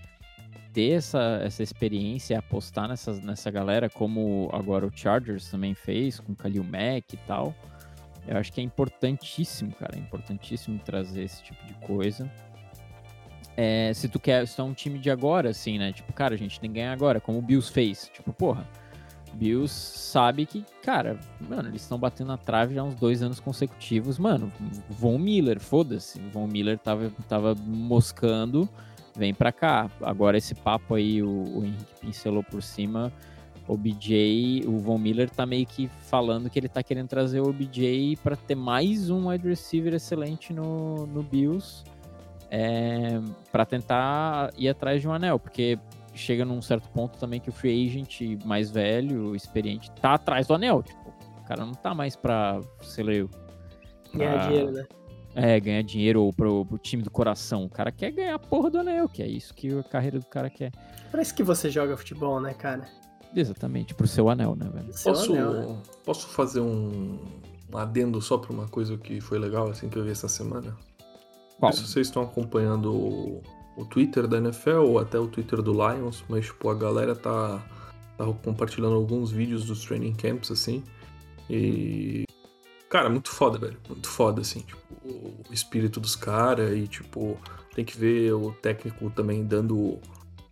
[0.71, 6.33] ter essa, essa experiência, apostar nessa, nessa galera, como agora o Chargers também fez, com
[6.33, 7.53] Khalil Mack e tal,
[8.25, 12.31] eu acho que é importantíssimo, cara, é importantíssimo trazer esse tipo de coisa.
[13.61, 15.91] É, se tu quer, se tu é um time de agora, assim, né?
[15.91, 18.09] Tipo, cara, a gente tem que ganhar agora, como o Bills fez.
[18.13, 18.65] Tipo, porra,
[19.33, 24.17] Bills sabe que, cara, mano, eles estão batendo na trave já uns dois anos consecutivos.
[24.17, 24.49] Mano,
[24.87, 26.21] Von Miller, foda-se.
[26.31, 28.69] Von Miller tava, tava moscando,
[29.13, 29.91] vem pra cá.
[30.03, 33.11] Agora esse papo aí, o, o Henrique pincelou por cima.
[33.67, 37.49] O BJ, o Von Miller tá meio que falando que ele tá querendo trazer o
[37.49, 41.83] OBJ para ter mais um wide receiver excelente no, no Bills.
[42.51, 43.19] É,
[43.51, 45.77] para tentar ir atrás de um anel, porque
[46.13, 50.53] chega num certo ponto também que o free agent mais velho, experiente, tá atrás do
[50.53, 50.83] anel.
[50.83, 53.29] Tipo, o cara não tá mais pra, sei lá.
[54.11, 54.17] Pra...
[54.17, 54.87] Ganhar dinheiro, né?
[55.35, 57.65] É, ganhar dinheiro ou pro, pro, time do coração.
[57.65, 60.25] O cara quer ganhar a porra do anel, que é isso que a carreira do
[60.25, 60.71] cara quer.
[61.11, 62.87] Parece que você joga futebol, né, cara?
[63.35, 64.91] Exatamente, pro seu anel, né, velho?
[65.03, 65.77] Posso, anel, né?
[66.03, 67.19] posso fazer um,
[67.71, 70.75] um adendo só pra uma coisa que foi legal, assim, que eu vi essa semana?
[71.59, 71.73] Qual?
[71.73, 73.41] Se vocês estão acompanhando
[73.75, 77.63] o Twitter da NFL ou até o Twitter do Lions, mas tipo, a galera tá,
[78.17, 80.83] tá compartilhando alguns vídeos dos training camps, assim.
[81.49, 82.25] E.
[82.89, 83.77] Cara, muito foda, velho.
[83.87, 84.59] Muito foda, assim.
[84.61, 84.79] Tipo,
[85.49, 87.37] o espírito dos caras e, tipo,
[87.73, 89.99] tem que ver o técnico também dando.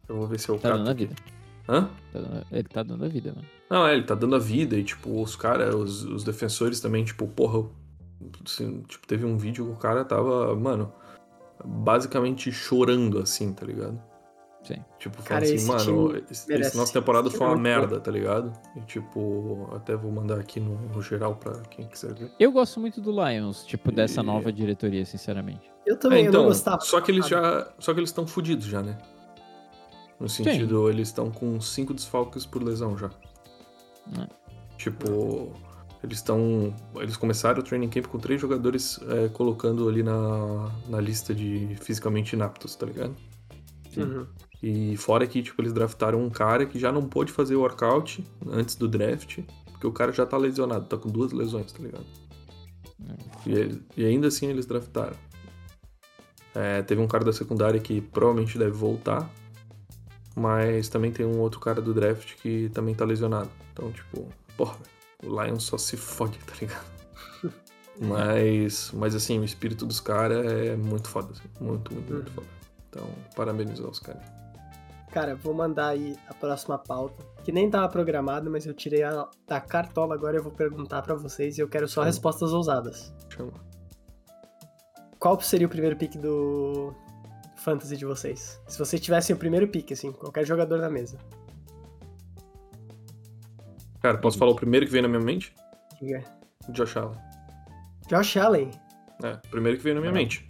[0.07, 0.71] Eu vou ver se é o tá.
[0.71, 1.15] Dando a vida.
[1.67, 1.89] Hã?
[2.13, 2.19] Tá
[2.51, 3.47] ele tá dando a vida, mano.
[3.69, 7.03] Não, é, ele tá dando a vida e, tipo, os caras, os, os defensores também,
[7.03, 7.67] tipo, porra.
[8.45, 10.91] Assim, tipo, teve um vídeo que o cara tava, mano,
[11.63, 14.01] basicamente chorando, assim, tá ligado?
[14.63, 14.83] Sim.
[14.99, 18.51] Tipo, falando assim, mano, esse, esse nossa temporada foi uma merda, tá ligado?
[18.75, 22.31] E tipo, até vou mandar aqui no, no, geral pra quem quiser ver.
[22.37, 25.71] Eu gosto muito do Lions, tipo, dessa nova diretoria, sinceramente.
[25.85, 26.81] Eu também, é, então, eu não gostava.
[26.81, 27.71] Só que eles já.
[27.79, 28.97] Só que eles estão fodidos já, né?
[30.19, 30.89] No sentido, Sim.
[30.89, 33.09] eles estão com cinco desfalques por lesão já.
[34.19, 34.27] É.
[34.77, 35.53] Tipo.
[36.07, 36.73] Eles estão.
[36.95, 41.75] Eles começaram o training camp com três jogadores é, colocando ali na, na lista de
[41.81, 43.13] fisicamente inaptos, tá ligado?
[43.97, 44.25] Uhum.
[44.63, 48.23] E fora que, tipo, eles draftaram um cara que já não pôde fazer o workout
[48.49, 49.39] antes do draft,
[49.71, 52.05] porque o cara já tá lesionado, tá com duas lesões, tá ligado?
[53.45, 55.15] E, ele, e ainda assim eles draftaram.
[56.55, 59.29] É, teve um cara da secundária que provavelmente deve voltar,
[60.35, 63.49] mas também tem um outro cara do draft que também tá lesionado.
[63.73, 64.77] Então, tipo, porra,
[65.23, 66.85] o Lion só se fode, tá ligado?
[67.99, 71.49] mas, mas assim, o espírito dos caras é muito foda, assim.
[71.59, 72.47] Muito, muito, muito foda.
[72.89, 74.23] Então, parabenizar os caras.
[75.11, 79.27] Cara, vou mandar aí a próxima pauta, que nem tava programado, mas eu tirei a,
[79.47, 82.05] da cartola agora eu vou perguntar para vocês e eu quero só Chama.
[82.07, 83.13] respostas ousadas.
[83.29, 83.53] Chama.
[85.17, 86.93] Qual seria o primeiro pick do
[87.55, 88.61] fantasy de vocês?
[88.67, 91.17] Se vocês tivessem o primeiro pick, assim, qualquer jogador na mesa.
[94.07, 95.53] Cara, posso falar o primeiro que veio na minha mente?
[96.01, 96.23] Diga.
[96.69, 97.17] Josh Allen.
[98.09, 98.71] Josh Allen?
[99.21, 100.47] É, primeiro que veio na minha mente.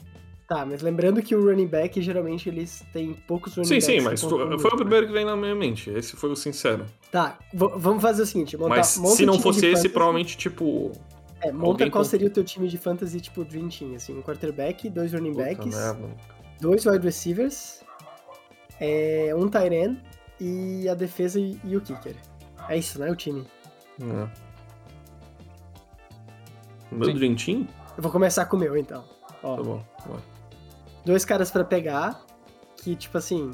[0.48, 3.86] Tá, mas lembrando que o running back, geralmente, eles têm poucos running sim, backs.
[3.86, 5.90] Sim, sim, mas foi, foi o primeiro que veio na minha mente.
[5.90, 6.86] Esse foi o sincero.
[7.12, 8.56] Tá, vamos fazer o seguinte.
[8.56, 10.92] Montar, mas se não fosse esse, provavelmente, tipo...
[11.42, 14.88] É, monta qual seria o teu time de fantasy, tipo, Dream Team, assim, um quarterback,
[14.88, 16.16] dois running Puta backs, merda.
[16.62, 17.84] dois wide receivers,
[18.80, 20.00] é, um tight end
[20.40, 22.16] e a defesa e, e, o kicker.
[22.70, 23.46] É isso, né, o time.
[24.02, 24.28] É.
[26.92, 27.14] O meu.
[27.14, 27.68] Dream Team?
[27.96, 29.04] Eu vou começar com o meu, então.
[29.44, 30.22] Ó, tá bom, vai.
[31.06, 32.26] Dois caras para pegar,
[32.78, 33.52] que, tipo assim,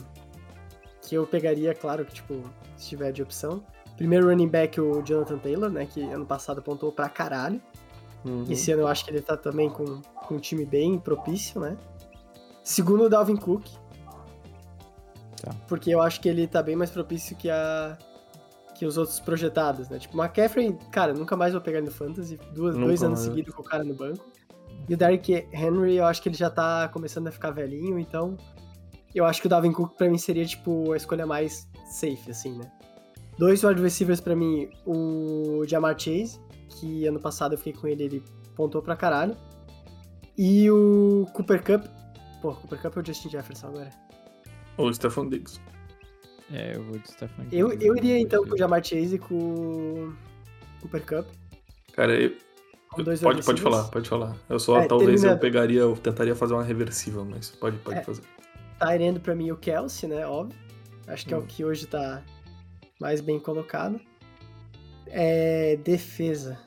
[1.01, 2.43] que eu pegaria, claro que, tipo,
[2.75, 3.63] se tiver de opção.
[3.95, 7.61] Primeiro running back, o Jonathan Taylor, né, que ano passado apontou pra caralho.
[8.25, 8.45] Uhum.
[8.49, 11.77] Esse ano eu acho que ele tá também com, com um time bem propício, né.
[12.63, 13.65] Segundo, o Dalvin Cook.
[15.41, 15.53] Tá.
[15.67, 17.97] Porque eu acho que ele tá bem mais propício que a
[18.83, 19.97] que os outros projetados, né?
[19.97, 23.65] Tipo, McCaffrey, cara, nunca mais vou pegar no Fantasy, duas, dois anos seguidos com o
[23.65, 24.25] cara no banco.
[24.89, 28.37] E o Derrick Henry, eu acho que ele já tá começando a ficar velhinho, então
[29.15, 32.57] eu acho que o Dalvin Cook pra mim seria, tipo, a escolha mais safe, assim,
[32.57, 32.69] né?
[33.37, 38.03] Dois wide receivers pra mim, o Jamar Chase, que ano passado eu fiquei com ele,
[38.03, 39.37] ele pontou pra caralho.
[40.37, 41.85] E o Cooper Cup.
[42.41, 43.89] Pô, Cooper Cup é o Justin Jefferson agora.
[44.75, 45.61] Ou o Stephon Diggs.
[46.53, 47.47] É, eu vou de Diggs.
[47.51, 50.13] Eu, eu iria então com o Jamar Chase e com o
[50.81, 51.27] Cooper Cup.
[51.93, 52.37] Cara, eu,
[52.91, 54.37] pode, pode falar, pode falar.
[54.47, 58.03] Eu só é, talvez eu pegaria, eu tentaria fazer uma reversiva, mas pode, pode é,
[58.03, 58.21] fazer.
[58.77, 60.27] Tá indo pra mim o Kelsey, né?
[60.27, 60.55] Óbvio.
[61.07, 61.37] Acho que hum.
[61.37, 61.47] é o hum.
[61.47, 62.23] que hoje tá
[63.01, 63.99] mais bem colocado.
[65.07, 65.75] É.
[65.77, 66.59] Defesa.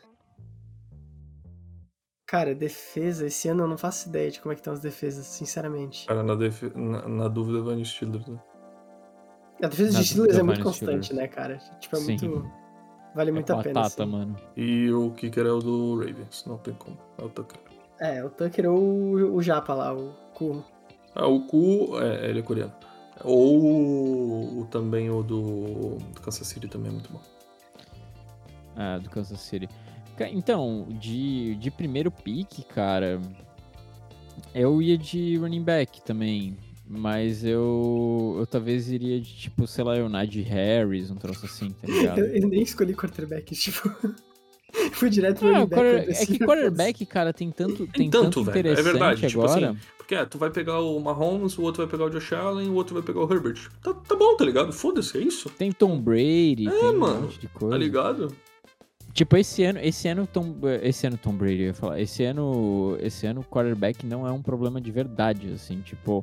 [2.27, 5.27] Cara, defesa, esse ano eu não faço ideia de como é que estão as defesas,
[5.27, 6.07] sinceramente.
[6.09, 6.61] Cara, na, def...
[6.75, 8.37] na, na dúvida vai no Steelers, né?
[9.63, 11.59] A defesa de Steelers é muito constante, né, cara?
[11.81, 12.07] Tipo, é Sim.
[12.07, 12.51] muito.
[13.15, 13.75] Vale é muito a pena.
[13.81, 14.13] Batata, assim.
[14.13, 14.37] mano.
[14.57, 16.99] E o kicker é o do Ravens, não tem como.
[17.17, 17.61] É o Tucker.
[17.99, 20.63] É, o Tucker ou o, o Japa lá, o Ku.
[21.15, 22.75] Ah, o Ku, é, ele é coreano.
[23.25, 27.21] Ou o, também o do, do Kansas City também é muito bom.
[28.77, 29.69] Ah, do Kansas City.
[30.33, 33.21] Então, de, de primeiro pick, cara,
[34.55, 36.57] eu ia de running back também.
[36.89, 41.71] Mas eu, eu talvez iria de, tipo, sei lá, o Najee Harris, um troço assim,
[41.71, 42.21] tá ligado?
[42.21, 43.91] eu, eu nem escolhi quarterback, tipo...
[44.93, 48.81] Fui direto no ah, quarter, É que quarterback, cara, tem tanto, tem, tanto, tanto interessante
[48.81, 49.29] é verdade, agora.
[49.29, 52.33] Tipo assim, porque é, tu vai pegar o Mahomes, o outro vai pegar o Josh
[52.33, 53.69] Allen, o outro vai pegar o Herbert.
[53.83, 54.73] Tá, tá bom, tá ligado?
[54.73, 55.51] Foda-se, é isso.
[55.51, 57.75] Tem Tom Brady, é, tem mano, um monte de coisa.
[57.75, 58.37] Tá ligado?
[59.17, 62.99] Tipo, esse ano, esse ano Tom, esse ano Tom Brady, eu ia falar, esse ano,
[63.01, 66.23] esse ano quarterback não é um problema de verdade, assim, tipo,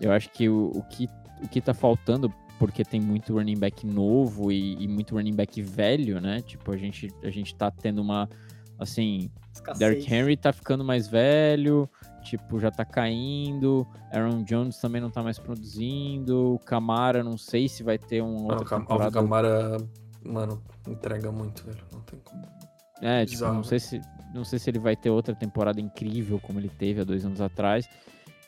[0.00, 1.08] eu acho que o, o, que
[1.40, 5.62] o que tá faltando porque tem muito running back novo e, e, muito running back
[5.62, 6.40] velho, né?
[6.40, 8.28] Tipo, a gente a gente tá tendo uma
[8.76, 9.78] assim, Escassez.
[9.78, 11.88] Derrick Henry tá ficando mais velho,
[12.22, 13.86] tipo, já tá caindo.
[14.12, 16.58] Aaron Jones também não tá mais produzindo.
[16.64, 19.10] Camara, não sei se vai ter um outro temporada.
[19.10, 19.76] O Camara,
[20.24, 21.84] mano, entrega muito, velho.
[21.92, 22.42] Não tem como.
[23.00, 24.00] É, tipo, não sei, se,
[24.32, 27.40] não sei se ele vai ter outra temporada incrível como ele teve há dois anos
[27.40, 27.88] atrás.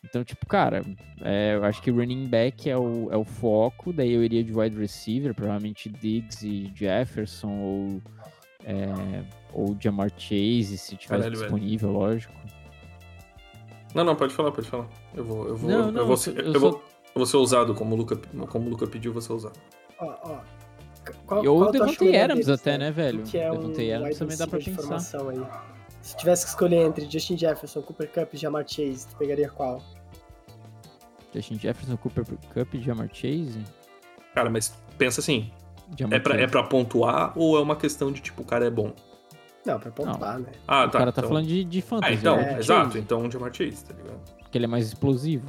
[0.05, 0.85] Então, tipo, cara,
[1.23, 3.93] é, eu acho que running back é o, é o foco.
[3.93, 8.03] Daí eu iria de wide receiver, provavelmente Diggs e Jefferson ou,
[8.65, 12.01] é, ou Jamar Chase, se tiver disponível, velho.
[12.01, 12.35] lógico.
[13.95, 14.89] Não, não, pode falar, pode falar.
[15.15, 17.37] Eu vou, eu vou, não, não, eu vou, ser, eu, eu, vou, eu vou ser
[17.37, 18.17] ousado, como o Luca,
[18.49, 19.59] como o Luca pediu, vou ser ousado.
[19.99, 20.41] Ó, ó.
[21.27, 23.23] Qual, Ou Devontae Adams deles, até, né, velho?
[23.23, 25.29] Que é Devontae um Adams também dá pra pensar.
[25.29, 25.43] Aí.
[26.03, 29.83] Se tivesse que escolher entre Justin Jefferson, Cooper Cup e Jamar Chase, tu pegaria qual?
[31.35, 33.65] Justin Jefferson, Cooper Cup e Jamar Chase?
[34.35, 35.51] Cara, mas pensa assim,
[36.11, 38.93] é pra, é pra pontuar ou é uma questão de, tipo, o cara é bom?
[39.65, 40.49] Não, pra pontuar, né?
[40.69, 40.89] Ah, tá.
[40.89, 41.29] O cara tá então...
[41.31, 42.13] falando de, de fantasy.
[42.13, 42.85] Ah, então, é, exato.
[42.87, 42.99] Chase.
[42.99, 44.21] Então, Jamar Chase, tá ligado?
[44.41, 45.47] Porque ele é mais explosivo.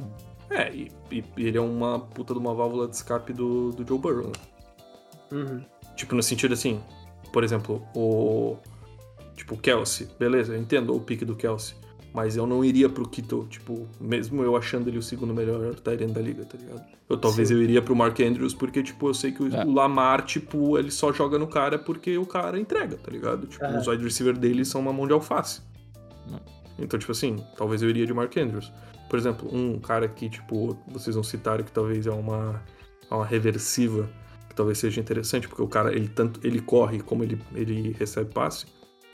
[0.48, 3.98] É, e, e, ele é uma puta de uma válvula de escape do, do Joe
[3.98, 4.32] Burrow, né?
[5.30, 5.64] Uhum.
[5.96, 6.80] Tipo, no sentido assim,
[7.32, 8.56] por exemplo, o.
[9.34, 11.76] Tipo, Kelsey, beleza, eu entendo o pique do Kelsey.
[12.16, 16.12] Mas eu não iria pro Kito, tipo, mesmo eu achando ele o segundo melhor Tyrant
[16.12, 16.82] da liga, tá ligado?
[17.10, 17.54] Eu talvez Sim.
[17.54, 19.62] eu iria pro Mark Andrews, porque, tipo, eu sei que o, é.
[19.64, 23.46] Lamar, tipo, ele só joga no cara porque o cara entrega, tá ligado?
[23.46, 23.78] Tipo, é.
[23.78, 25.60] os wide receiver dele são uma mão de alface.
[26.26, 26.40] Não.
[26.78, 28.72] Então, tipo assim, talvez eu iria de Mark Andrews.
[29.10, 32.62] Por exemplo, um cara que, tipo, vocês vão citar que talvez é uma,
[33.10, 34.08] é uma reversiva,
[34.56, 38.66] talvez seja interessante, porque o cara, ele tanto ele corre como ele, ele recebe passe,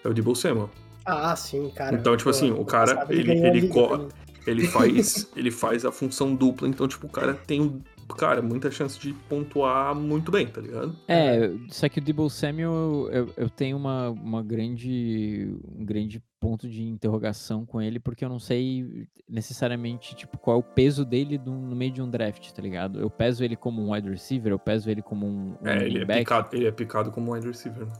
[0.03, 0.71] é o Debo Samuel.
[1.05, 1.97] Ah, sim, cara.
[1.97, 4.07] Então, tipo assim, o cara, ele, ele, corre,
[4.47, 7.83] ele faz, ele faz a função dupla, então, tipo, o cara tem,
[8.17, 10.97] cara, muita chance de pontuar muito bem, tá ligado?
[11.09, 16.69] É, só que o Debo Samuel, eu, eu tenho uma, uma grande, um grande ponto
[16.69, 21.39] de interrogação com ele, porque eu não sei necessariamente, tipo, qual é o peso dele
[21.39, 22.99] do, no meio de um draft, tá ligado?
[22.99, 26.03] Eu peso ele como um wide receiver, eu peso ele como um, um É, ele
[26.03, 27.93] é, picado, ele é picado como um wide receiver, né?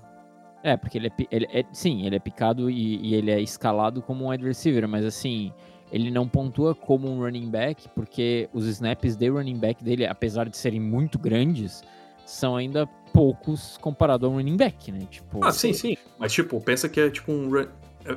[0.65, 4.01] É, porque ele é, ele é sim, ele é picado e, e, ele é escalado
[4.01, 5.53] como um wide receiver, mas assim,
[5.93, 10.49] ele não pontua como um running back, porque os snaps de running back dele, apesar
[10.49, 11.85] de serem muito grandes,
[12.25, 15.07] são ainda poucos comparado ao running back, né?
[15.11, 15.97] Tipo, ah, sim, sim.
[16.19, 17.67] Mas tipo, pensa que é tipo um run...
[18.07, 18.17] é...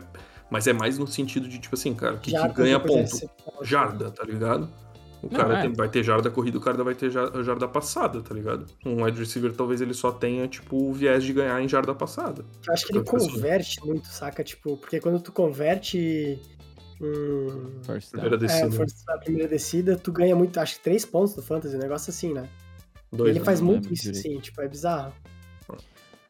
[0.49, 3.29] mas é mais no sentido de tipo assim, cara, que, que ganha ponto.
[3.61, 4.69] Jarda, tá ligado?
[5.21, 5.61] O não, cara é.
[5.63, 8.67] tem, vai ter jarda corrida, o cara vai ter jarda passada, tá ligado?
[8.85, 12.45] Um wide receiver talvez ele só tenha, tipo, o viés de ganhar em jarda passada.
[12.65, 13.89] Eu acho que ele assim, converte assim.
[13.89, 14.43] muito, saca?
[14.43, 16.39] Tipo, porque quando tu converte.
[17.01, 17.81] Hum,
[18.11, 18.83] primeira descida.
[18.83, 22.09] É, a primeira descida, tu ganha muito, acho que três pontos no Fantasy, um negócio
[22.09, 22.47] assim, né?
[23.11, 25.13] Dois, ele faz muito isso, sim, tipo, é bizarro.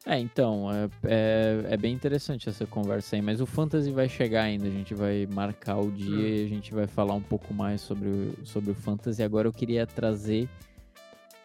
[0.08, 4.44] É, então, é, é, é, bem interessante essa conversa aí, mas o Fantasy vai chegar
[4.44, 6.20] ainda, a gente vai marcar o dia hum.
[6.20, 9.24] e a gente vai falar um pouco mais sobre o, sobre o Fantasy.
[9.24, 10.48] Agora eu queria trazer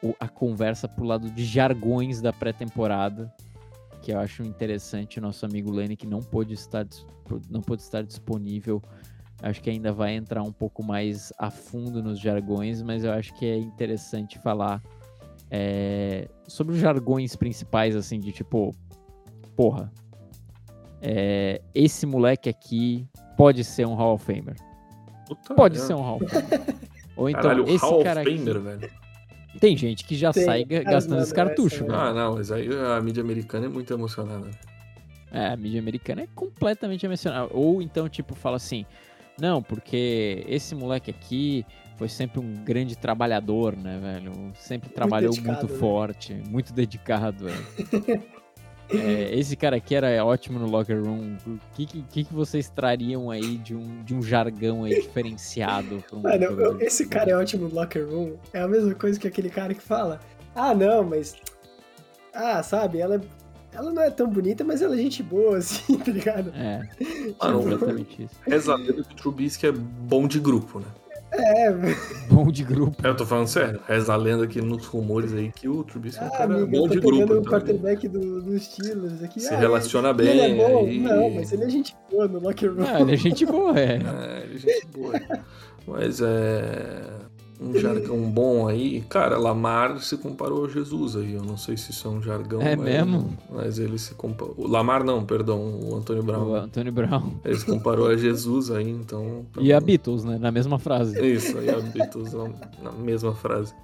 [0.03, 3.33] o, a conversa pro lado de jargões da pré-temporada,
[4.03, 5.19] que eu acho interessante.
[5.21, 6.87] Nosso amigo Lenny, que não pôde estar,
[7.49, 8.83] não pôde estar disponível,
[9.42, 13.35] acho que ainda vai entrar um pouco mais a fundo nos jargões, mas eu acho
[13.35, 14.83] que é interessante falar
[15.50, 18.74] é, sobre os jargões principais, assim, de tipo,
[19.57, 19.90] porra,
[21.03, 24.57] é, esse moleque aqui pode ser um Hall of Famer.
[25.26, 26.76] Puta pode ser um Hall of Famer.
[27.16, 28.64] Ou então, Caralho, esse Hall cara of Famer, aqui...
[28.64, 28.90] velho.
[29.59, 31.98] Tem gente que já Tem, sai gastando esse cartucho, velho.
[31.98, 34.48] Ah, não, mas aí a mídia americana é muito emocionada.
[35.33, 37.48] É, a mídia americana é completamente emocionada.
[37.53, 38.87] Ou então, tipo, fala assim,
[39.40, 41.64] não, porque esse moleque aqui
[41.96, 44.33] foi sempre um grande trabalhador, né, velho?
[44.55, 45.79] Sempre trabalhou muito, muito né?
[45.79, 48.22] forte, muito dedicado, velho.
[48.88, 51.37] é, esse cara aqui era ótimo no locker room.
[51.46, 56.03] O que, que, que vocês trariam aí de um, de um jargão aí diferenciado?
[56.12, 58.37] Um Mano, esse cara é ótimo no locker room.
[58.53, 60.20] É a mesma coisa que aquele cara que fala:
[60.55, 61.37] Ah, não, mas.
[62.33, 63.20] Ah, sabe, ela
[63.73, 66.53] ela não é tão bonita, mas ela é gente boa, assim, tá ligado?
[66.55, 66.83] É,
[67.41, 68.35] Mano, completamente isso.
[68.47, 70.87] Reza a que o Trubisky é bom de grupo, né?
[71.33, 71.73] É.
[72.29, 72.97] Bom de grupo.
[73.07, 73.81] Eu tô falando sério.
[73.87, 76.79] Reza a lenda aqui nos rumores aí que o Trubisky é um ah, cara amiga,
[76.79, 77.35] bom de grupo.
[77.35, 79.39] o quarterback do, do Steelers aqui.
[79.39, 80.29] Se ah, relaciona bem.
[80.29, 80.87] Ele é bom?
[80.87, 80.99] Aí...
[80.99, 82.85] Não, mas ele é gente boa no locker room.
[82.85, 83.93] Ah, ele é gente boa, é.
[83.93, 85.13] É, ele é gente boa.
[85.87, 87.30] mas é
[87.61, 89.03] um jargão bom aí.
[89.03, 91.35] Cara, Lamar se comparou a Jesus aí.
[91.35, 92.61] Eu não sei se isso é um jargão.
[92.62, 93.37] É mas, mesmo?
[93.51, 94.55] Mas ele se comparou.
[94.66, 96.49] Lamar não, perdão, o Antônio Brown.
[96.49, 97.35] O Antônio Brown.
[97.44, 99.44] Ele se comparou a Jesus aí, então.
[99.53, 100.38] Tá e a Beatles, né?
[100.38, 101.20] Na mesma frase.
[101.25, 102.33] Isso, aí a Beatles
[102.83, 103.75] na mesma frase.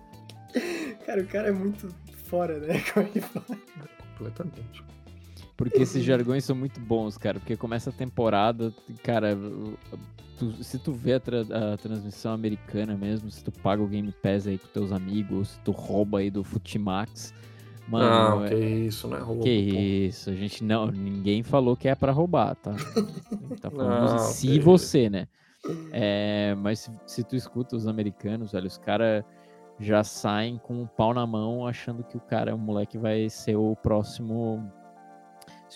[1.04, 1.88] Cara, o cara é muito
[2.24, 2.82] fora, né?
[2.94, 3.58] Como ele fala.
[4.16, 4.84] Completamente.
[5.56, 7.38] Porque esses jargões são muito bons, cara.
[7.38, 9.36] Porque começa a temporada, cara,
[10.36, 14.12] tu, se tu vê a, tra a, transmissão americana mesmo, se tu paga o Game
[14.22, 17.34] Pass aí com teus amigos, se tu rouba aí do Futimax.
[17.88, 18.48] Mano, não, é...
[18.48, 19.18] que isso, né?
[19.18, 22.72] Roubo, que isso, a gente não, ninguém falou que é para roubar, tá?
[23.60, 25.28] tá falando não, se que você, né?
[25.92, 29.24] É, mas se, se, tu escuta os americanos, velho, os caras
[29.78, 33.56] já saem com um pau na mão achando que o cara, o moleque vai ser
[33.56, 34.72] o próximo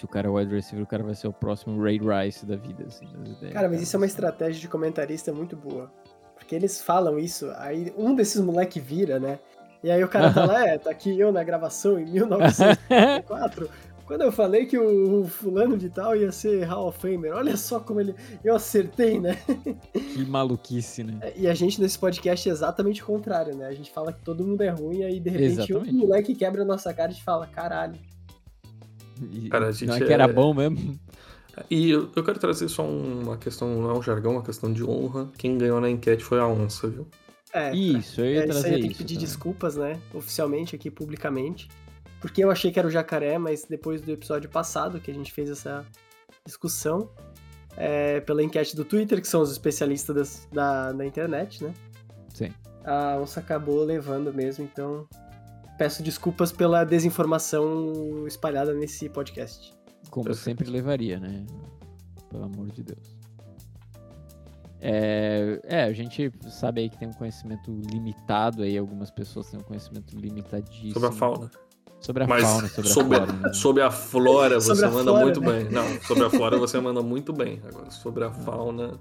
[0.01, 2.57] se o cara é wide receiver, o cara vai ser o próximo Ray Rice da
[2.57, 3.07] vida, assim.
[3.53, 5.93] Cara, mas isso é uma estratégia de comentarista muito boa.
[6.35, 9.39] Porque eles falam isso, aí um desses moleque vira, né?
[9.85, 13.69] E aí o cara fala, é, tá aqui eu na gravação em 1994,
[14.07, 17.79] quando eu falei que o fulano de tal ia ser Hall of Famer, olha só
[17.79, 18.15] como ele.
[18.43, 19.37] Eu acertei, né?
[19.93, 21.19] Que maluquice, né?
[21.21, 23.67] É, e a gente nesse podcast é exatamente o contrário, né?
[23.67, 25.95] A gente fala que todo mundo é ruim, aí de repente exatamente.
[25.95, 27.97] um moleque quebra a nossa cara e fala, caralho.
[29.51, 30.33] Cara, a gente não é que era é...
[30.33, 30.99] bom mesmo.
[31.69, 34.85] E eu, eu, quero trazer só uma questão, não é um jargão, uma questão de
[34.85, 35.29] honra.
[35.37, 37.07] Quem ganhou na enquete foi a onça, viu?
[37.53, 38.67] É, isso, eu ia é, trazer isso.
[38.67, 39.27] Aí eu tenho que pedir também.
[39.27, 40.01] desculpas, né?
[40.15, 41.69] Oficialmente aqui, publicamente.
[42.21, 45.33] Porque eu achei que era o jacaré, mas depois do episódio passado que a gente
[45.33, 45.85] fez essa
[46.45, 47.11] discussão,
[47.77, 51.75] é, pela enquete do Twitter, que são os especialistas das, da, da internet, né?
[52.33, 52.53] Sim.
[52.85, 55.07] A onça acabou levando mesmo, então
[55.81, 59.73] peço desculpas pela desinformação espalhada nesse podcast.
[60.11, 61.47] Como eu sempre levaria, né?
[62.29, 63.17] Pelo amor de Deus.
[64.79, 69.59] É, é, a gente sabe aí que tem um conhecimento limitado aí, algumas pessoas têm
[69.59, 70.93] um conhecimento limitadíssimo.
[70.93, 71.51] Sobre a fauna.
[71.99, 73.33] Sobre a Mas fauna, sobre, sobre a flora.
[73.41, 73.53] Né?
[73.55, 75.47] Sobre a flora você a manda flora, muito né?
[75.51, 75.71] bem.
[75.71, 77.59] Não, sobre a flora você manda muito bem.
[77.67, 79.01] Agora, sobre a fauna.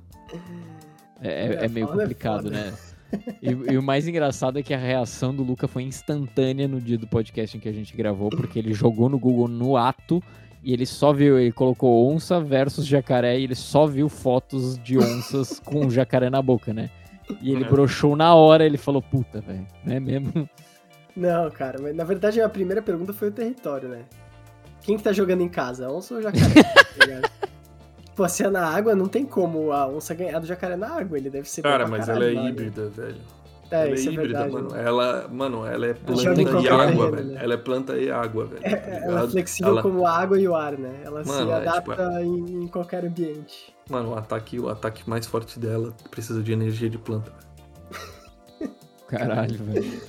[1.19, 2.73] É, é, é meio é complicado, é né?
[3.41, 6.97] E, e, o mais engraçado é que a reação do Luca foi instantânea no dia
[6.97, 10.21] do podcast em que a gente gravou, porque ele jogou no Google no ato
[10.61, 14.97] e ele só viu, ele colocou onça versus jacaré e ele só viu fotos de
[14.97, 16.89] onças com jacaré na boca, né?
[17.41, 17.67] E ele é.
[17.67, 20.49] broxou na hora, ele falou, puta, velho, não é mesmo?
[21.15, 24.03] Não, cara, mas na verdade a primeira pergunta foi o território, né?
[24.81, 25.89] Quem que tá jogando em casa?
[25.89, 26.45] Onça ou jacaré?
[28.19, 30.89] tá Pô, se é na água, não tem como a onça ganhar do jacaré na
[30.89, 31.17] água.
[31.17, 33.21] Ele deve ser Cara, mas ela é híbrida, velho.
[33.71, 34.75] É, ela é, é híbrida, é mano.
[34.75, 37.27] Ela, mano, ela é planta e água, velho.
[37.27, 37.39] Né?
[37.41, 38.61] Ela é planta e água, velho.
[38.63, 39.81] É, tá ela é flexível ela...
[39.81, 41.01] como a água e o ar, né?
[41.03, 43.73] Ela mano, se adapta é, tipo, em, em, qualquer ambiente.
[43.89, 47.31] Mano, o ataque, o ataque mais forte dela precisa de energia de planta.
[49.07, 50.01] Caralho, velho.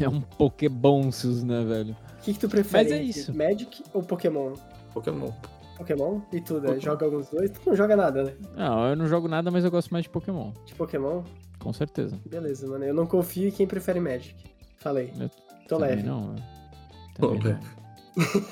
[0.00, 1.96] É um Pokébonsus, né, velho?
[2.20, 2.84] O que, que tu prefere?
[2.84, 3.34] Mas é isso.
[3.34, 4.52] Magic ou Pokémon?
[4.94, 5.32] Pokémon.
[5.78, 6.20] Pokémon?
[6.32, 6.78] E tu, né?
[6.80, 7.50] Joga alguns dois?
[7.50, 8.34] Tu não joga nada, né?
[8.56, 10.52] Não, eu não jogo nada, mas eu gosto mais de Pokémon.
[10.66, 11.22] De Pokémon?
[11.58, 12.18] Com certeza.
[12.28, 12.84] Beleza, mano.
[12.84, 14.36] Eu não confio em quem prefere Magic.
[14.76, 15.12] Falei.
[15.18, 15.30] Eu
[15.68, 16.02] Tô leve.
[16.02, 16.34] Não,
[17.14, 17.60] também não.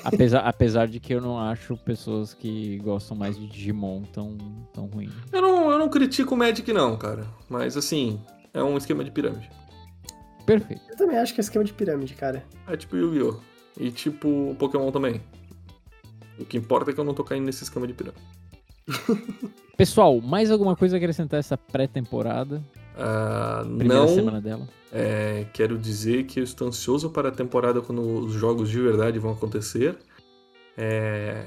[0.03, 4.37] apesar, apesar de que eu não acho pessoas que gostam mais de Digimon tão,
[4.73, 5.09] tão ruim.
[5.33, 7.25] Eu não, eu não critico o Magic, não, cara.
[7.49, 8.21] Mas assim,
[8.53, 9.49] é um esquema de pirâmide.
[10.45, 10.81] Perfeito.
[10.89, 12.43] Eu também acho que é esquema de pirâmide, cara.
[12.67, 13.39] É tipo Yu-Gi-Oh!
[13.79, 15.21] E tipo Pokémon também.
[16.39, 18.21] O que importa é que eu não tô caindo nesse esquema de pirâmide.
[19.77, 22.63] Pessoal, mais alguma coisa a acrescentar essa pré-temporada?
[22.95, 24.67] Uh, Primeira não, semana dela.
[24.91, 29.19] É, quero dizer que eu estou ansioso para a temporada quando os jogos de verdade
[29.19, 29.97] vão acontecer.
[30.77, 31.45] É,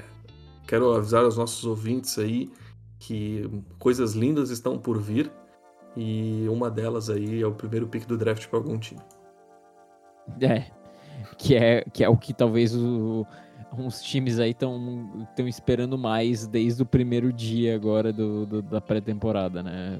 [0.67, 2.51] quero avisar aos nossos ouvintes aí
[2.99, 5.31] que coisas lindas estão por vir.
[5.97, 9.01] E uma delas aí é o primeiro pick do draft para algum time.
[10.39, 10.71] É.
[11.37, 13.27] Que é, que é o que talvez o,
[13.77, 19.63] uns times aí estão esperando mais desde o primeiro dia agora do, do da pré-temporada,
[19.63, 19.97] né?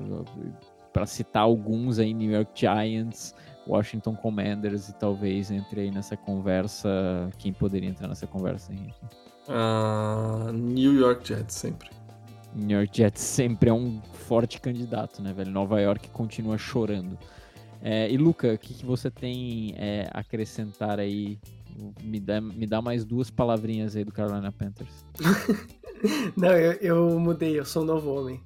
[0.92, 3.34] Para citar alguns aí, New York Giants,
[3.68, 7.30] Washington Commanders e talvez entre aí nessa conversa.
[7.38, 9.00] Quem poderia entrar nessa conversa, Henrique?
[9.48, 11.90] Uh, New York Jets, sempre.
[12.54, 15.52] New York Jets sempre é um forte candidato, né, velho?
[15.52, 17.18] Nova York continua chorando.
[17.82, 21.40] É, e Luca, o que, que, você tem é, a acrescentar aí
[22.02, 25.06] me dá, me dá mais duas palavrinhas aí do Carolina Panthers.
[26.36, 28.42] não, eu, eu mudei, eu sou um novo homem.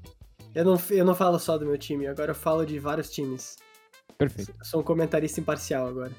[0.53, 3.57] Eu não, eu não falo só do meu time, agora eu falo de vários times.
[4.17, 4.53] Perfeito.
[4.57, 6.11] Eu sou um comentarista imparcial agora.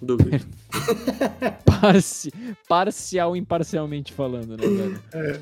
[0.00, 0.40] Dúvida.
[1.64, 2.32] Parci
[2.68, 5.02] parcial, imparcialmente falando, né, velho?
[5.14, 5.40] É.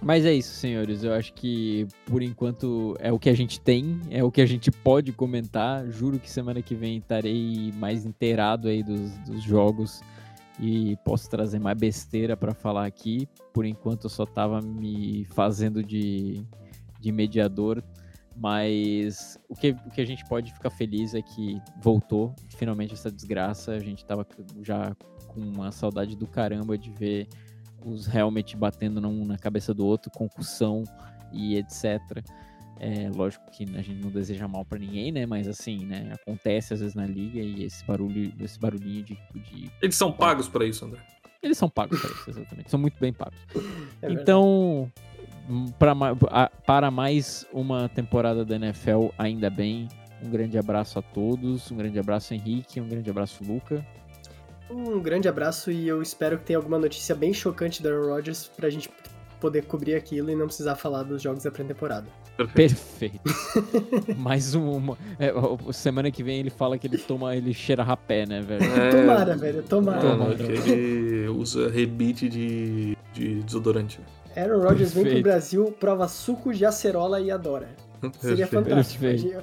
[0.00, 1.02] Mas é isso, senhores.
[1.02, 4.46] Eu acho que por enquanto é o que a gente tem, é o que a
[4.46, 5.84] gente pode comentar.
[5.90, 10.00] Juro que semana que vem estarei mais inteirado aí dos, dos jogos
[10.58, 13.28] e posso trazer mais besteira para falar aqui.
[13.52, 16.44] Por enquanto eu só tava me fazendo de,
[17.00, 17.82] de mediador,
[18.36, 23.10] mas o que, o que a gente pode ficar feliz é que voltou finalmente essa
[23.10, 23.72] desgraça.
[23.72, 24.26] A gente tava
[24.62, 24.94] já
[25.28, 27.28] com uma saudade do caramba de ver
[27.84, 30.82] os helmet batendo um na cabeça do outro, concussão
[31.32, 32.00] e etc.
[32.80, 35.26] É, lógico que a gente não deseja mal para ninguém, né?
[35.26, 36.12] Mas assim, né?
[36.12, 39.18] Acontece às vezes na liga e esse barulho, esse barulhinho de.
[39.34, 39.70] de...
[39.82, 41.00] Eles são pagos para isso, André.
[41.42, 42.70] Eles são pagos para isso, exatamente.
[42.70, 43.38] São muito bem pagos.
[44.00, 44.90] É então,
[45.76, 45.92] pra,
[46.64, 49.88] para mais uma temporada da NFL, ainda bem.
[50.22, 51.70] Um grande abraço a todos.
[51.70, 52.80] Um grande abraço, Henrique.
[52.80, 53.84] Um grande abraço, Luca.
[54.70, 58.48] Um grande abraço e eu espero que tenha alguma notícia bem chocante do Aaron Rodgers
[58.48, 58.90] pra gente
[59.40, 62.06] poder cobrir aquilo e não precisar falar dos jogos da pré-temporada.
[62.46, 63.20] Perfeito.
[64.16, 64.96] Mais uma.
[65.18, 65.32] É,
[65.72, 68.64] semana que vem ele fala que ele toma, ele cheira rapé, né, velho?
[68.64, 68.90] É...
[68.90, 70.00] Tomara, velho, tomara.
[70.00, 70.36] tomara.
[70.42, 74.00] ele usa rebite de, de desodorante.
[74.36, 77.68] Aaron Rodgers vem pro Brasil, prova suco de acerola e adora.
[78.20, 79.04] Seria fantástico.
[79.04, 79.42] Eu,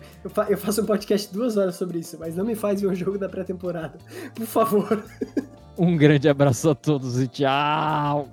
[0.50, 3.18] eu faço um podcast duas horas sobre isso, mas não me faz ver um jogo
[3.18, 3.98] da pré-temporada.
[4.34, 5.04] Por favor.
[5.78, 8.30] Um grande abraço a todos e tchau!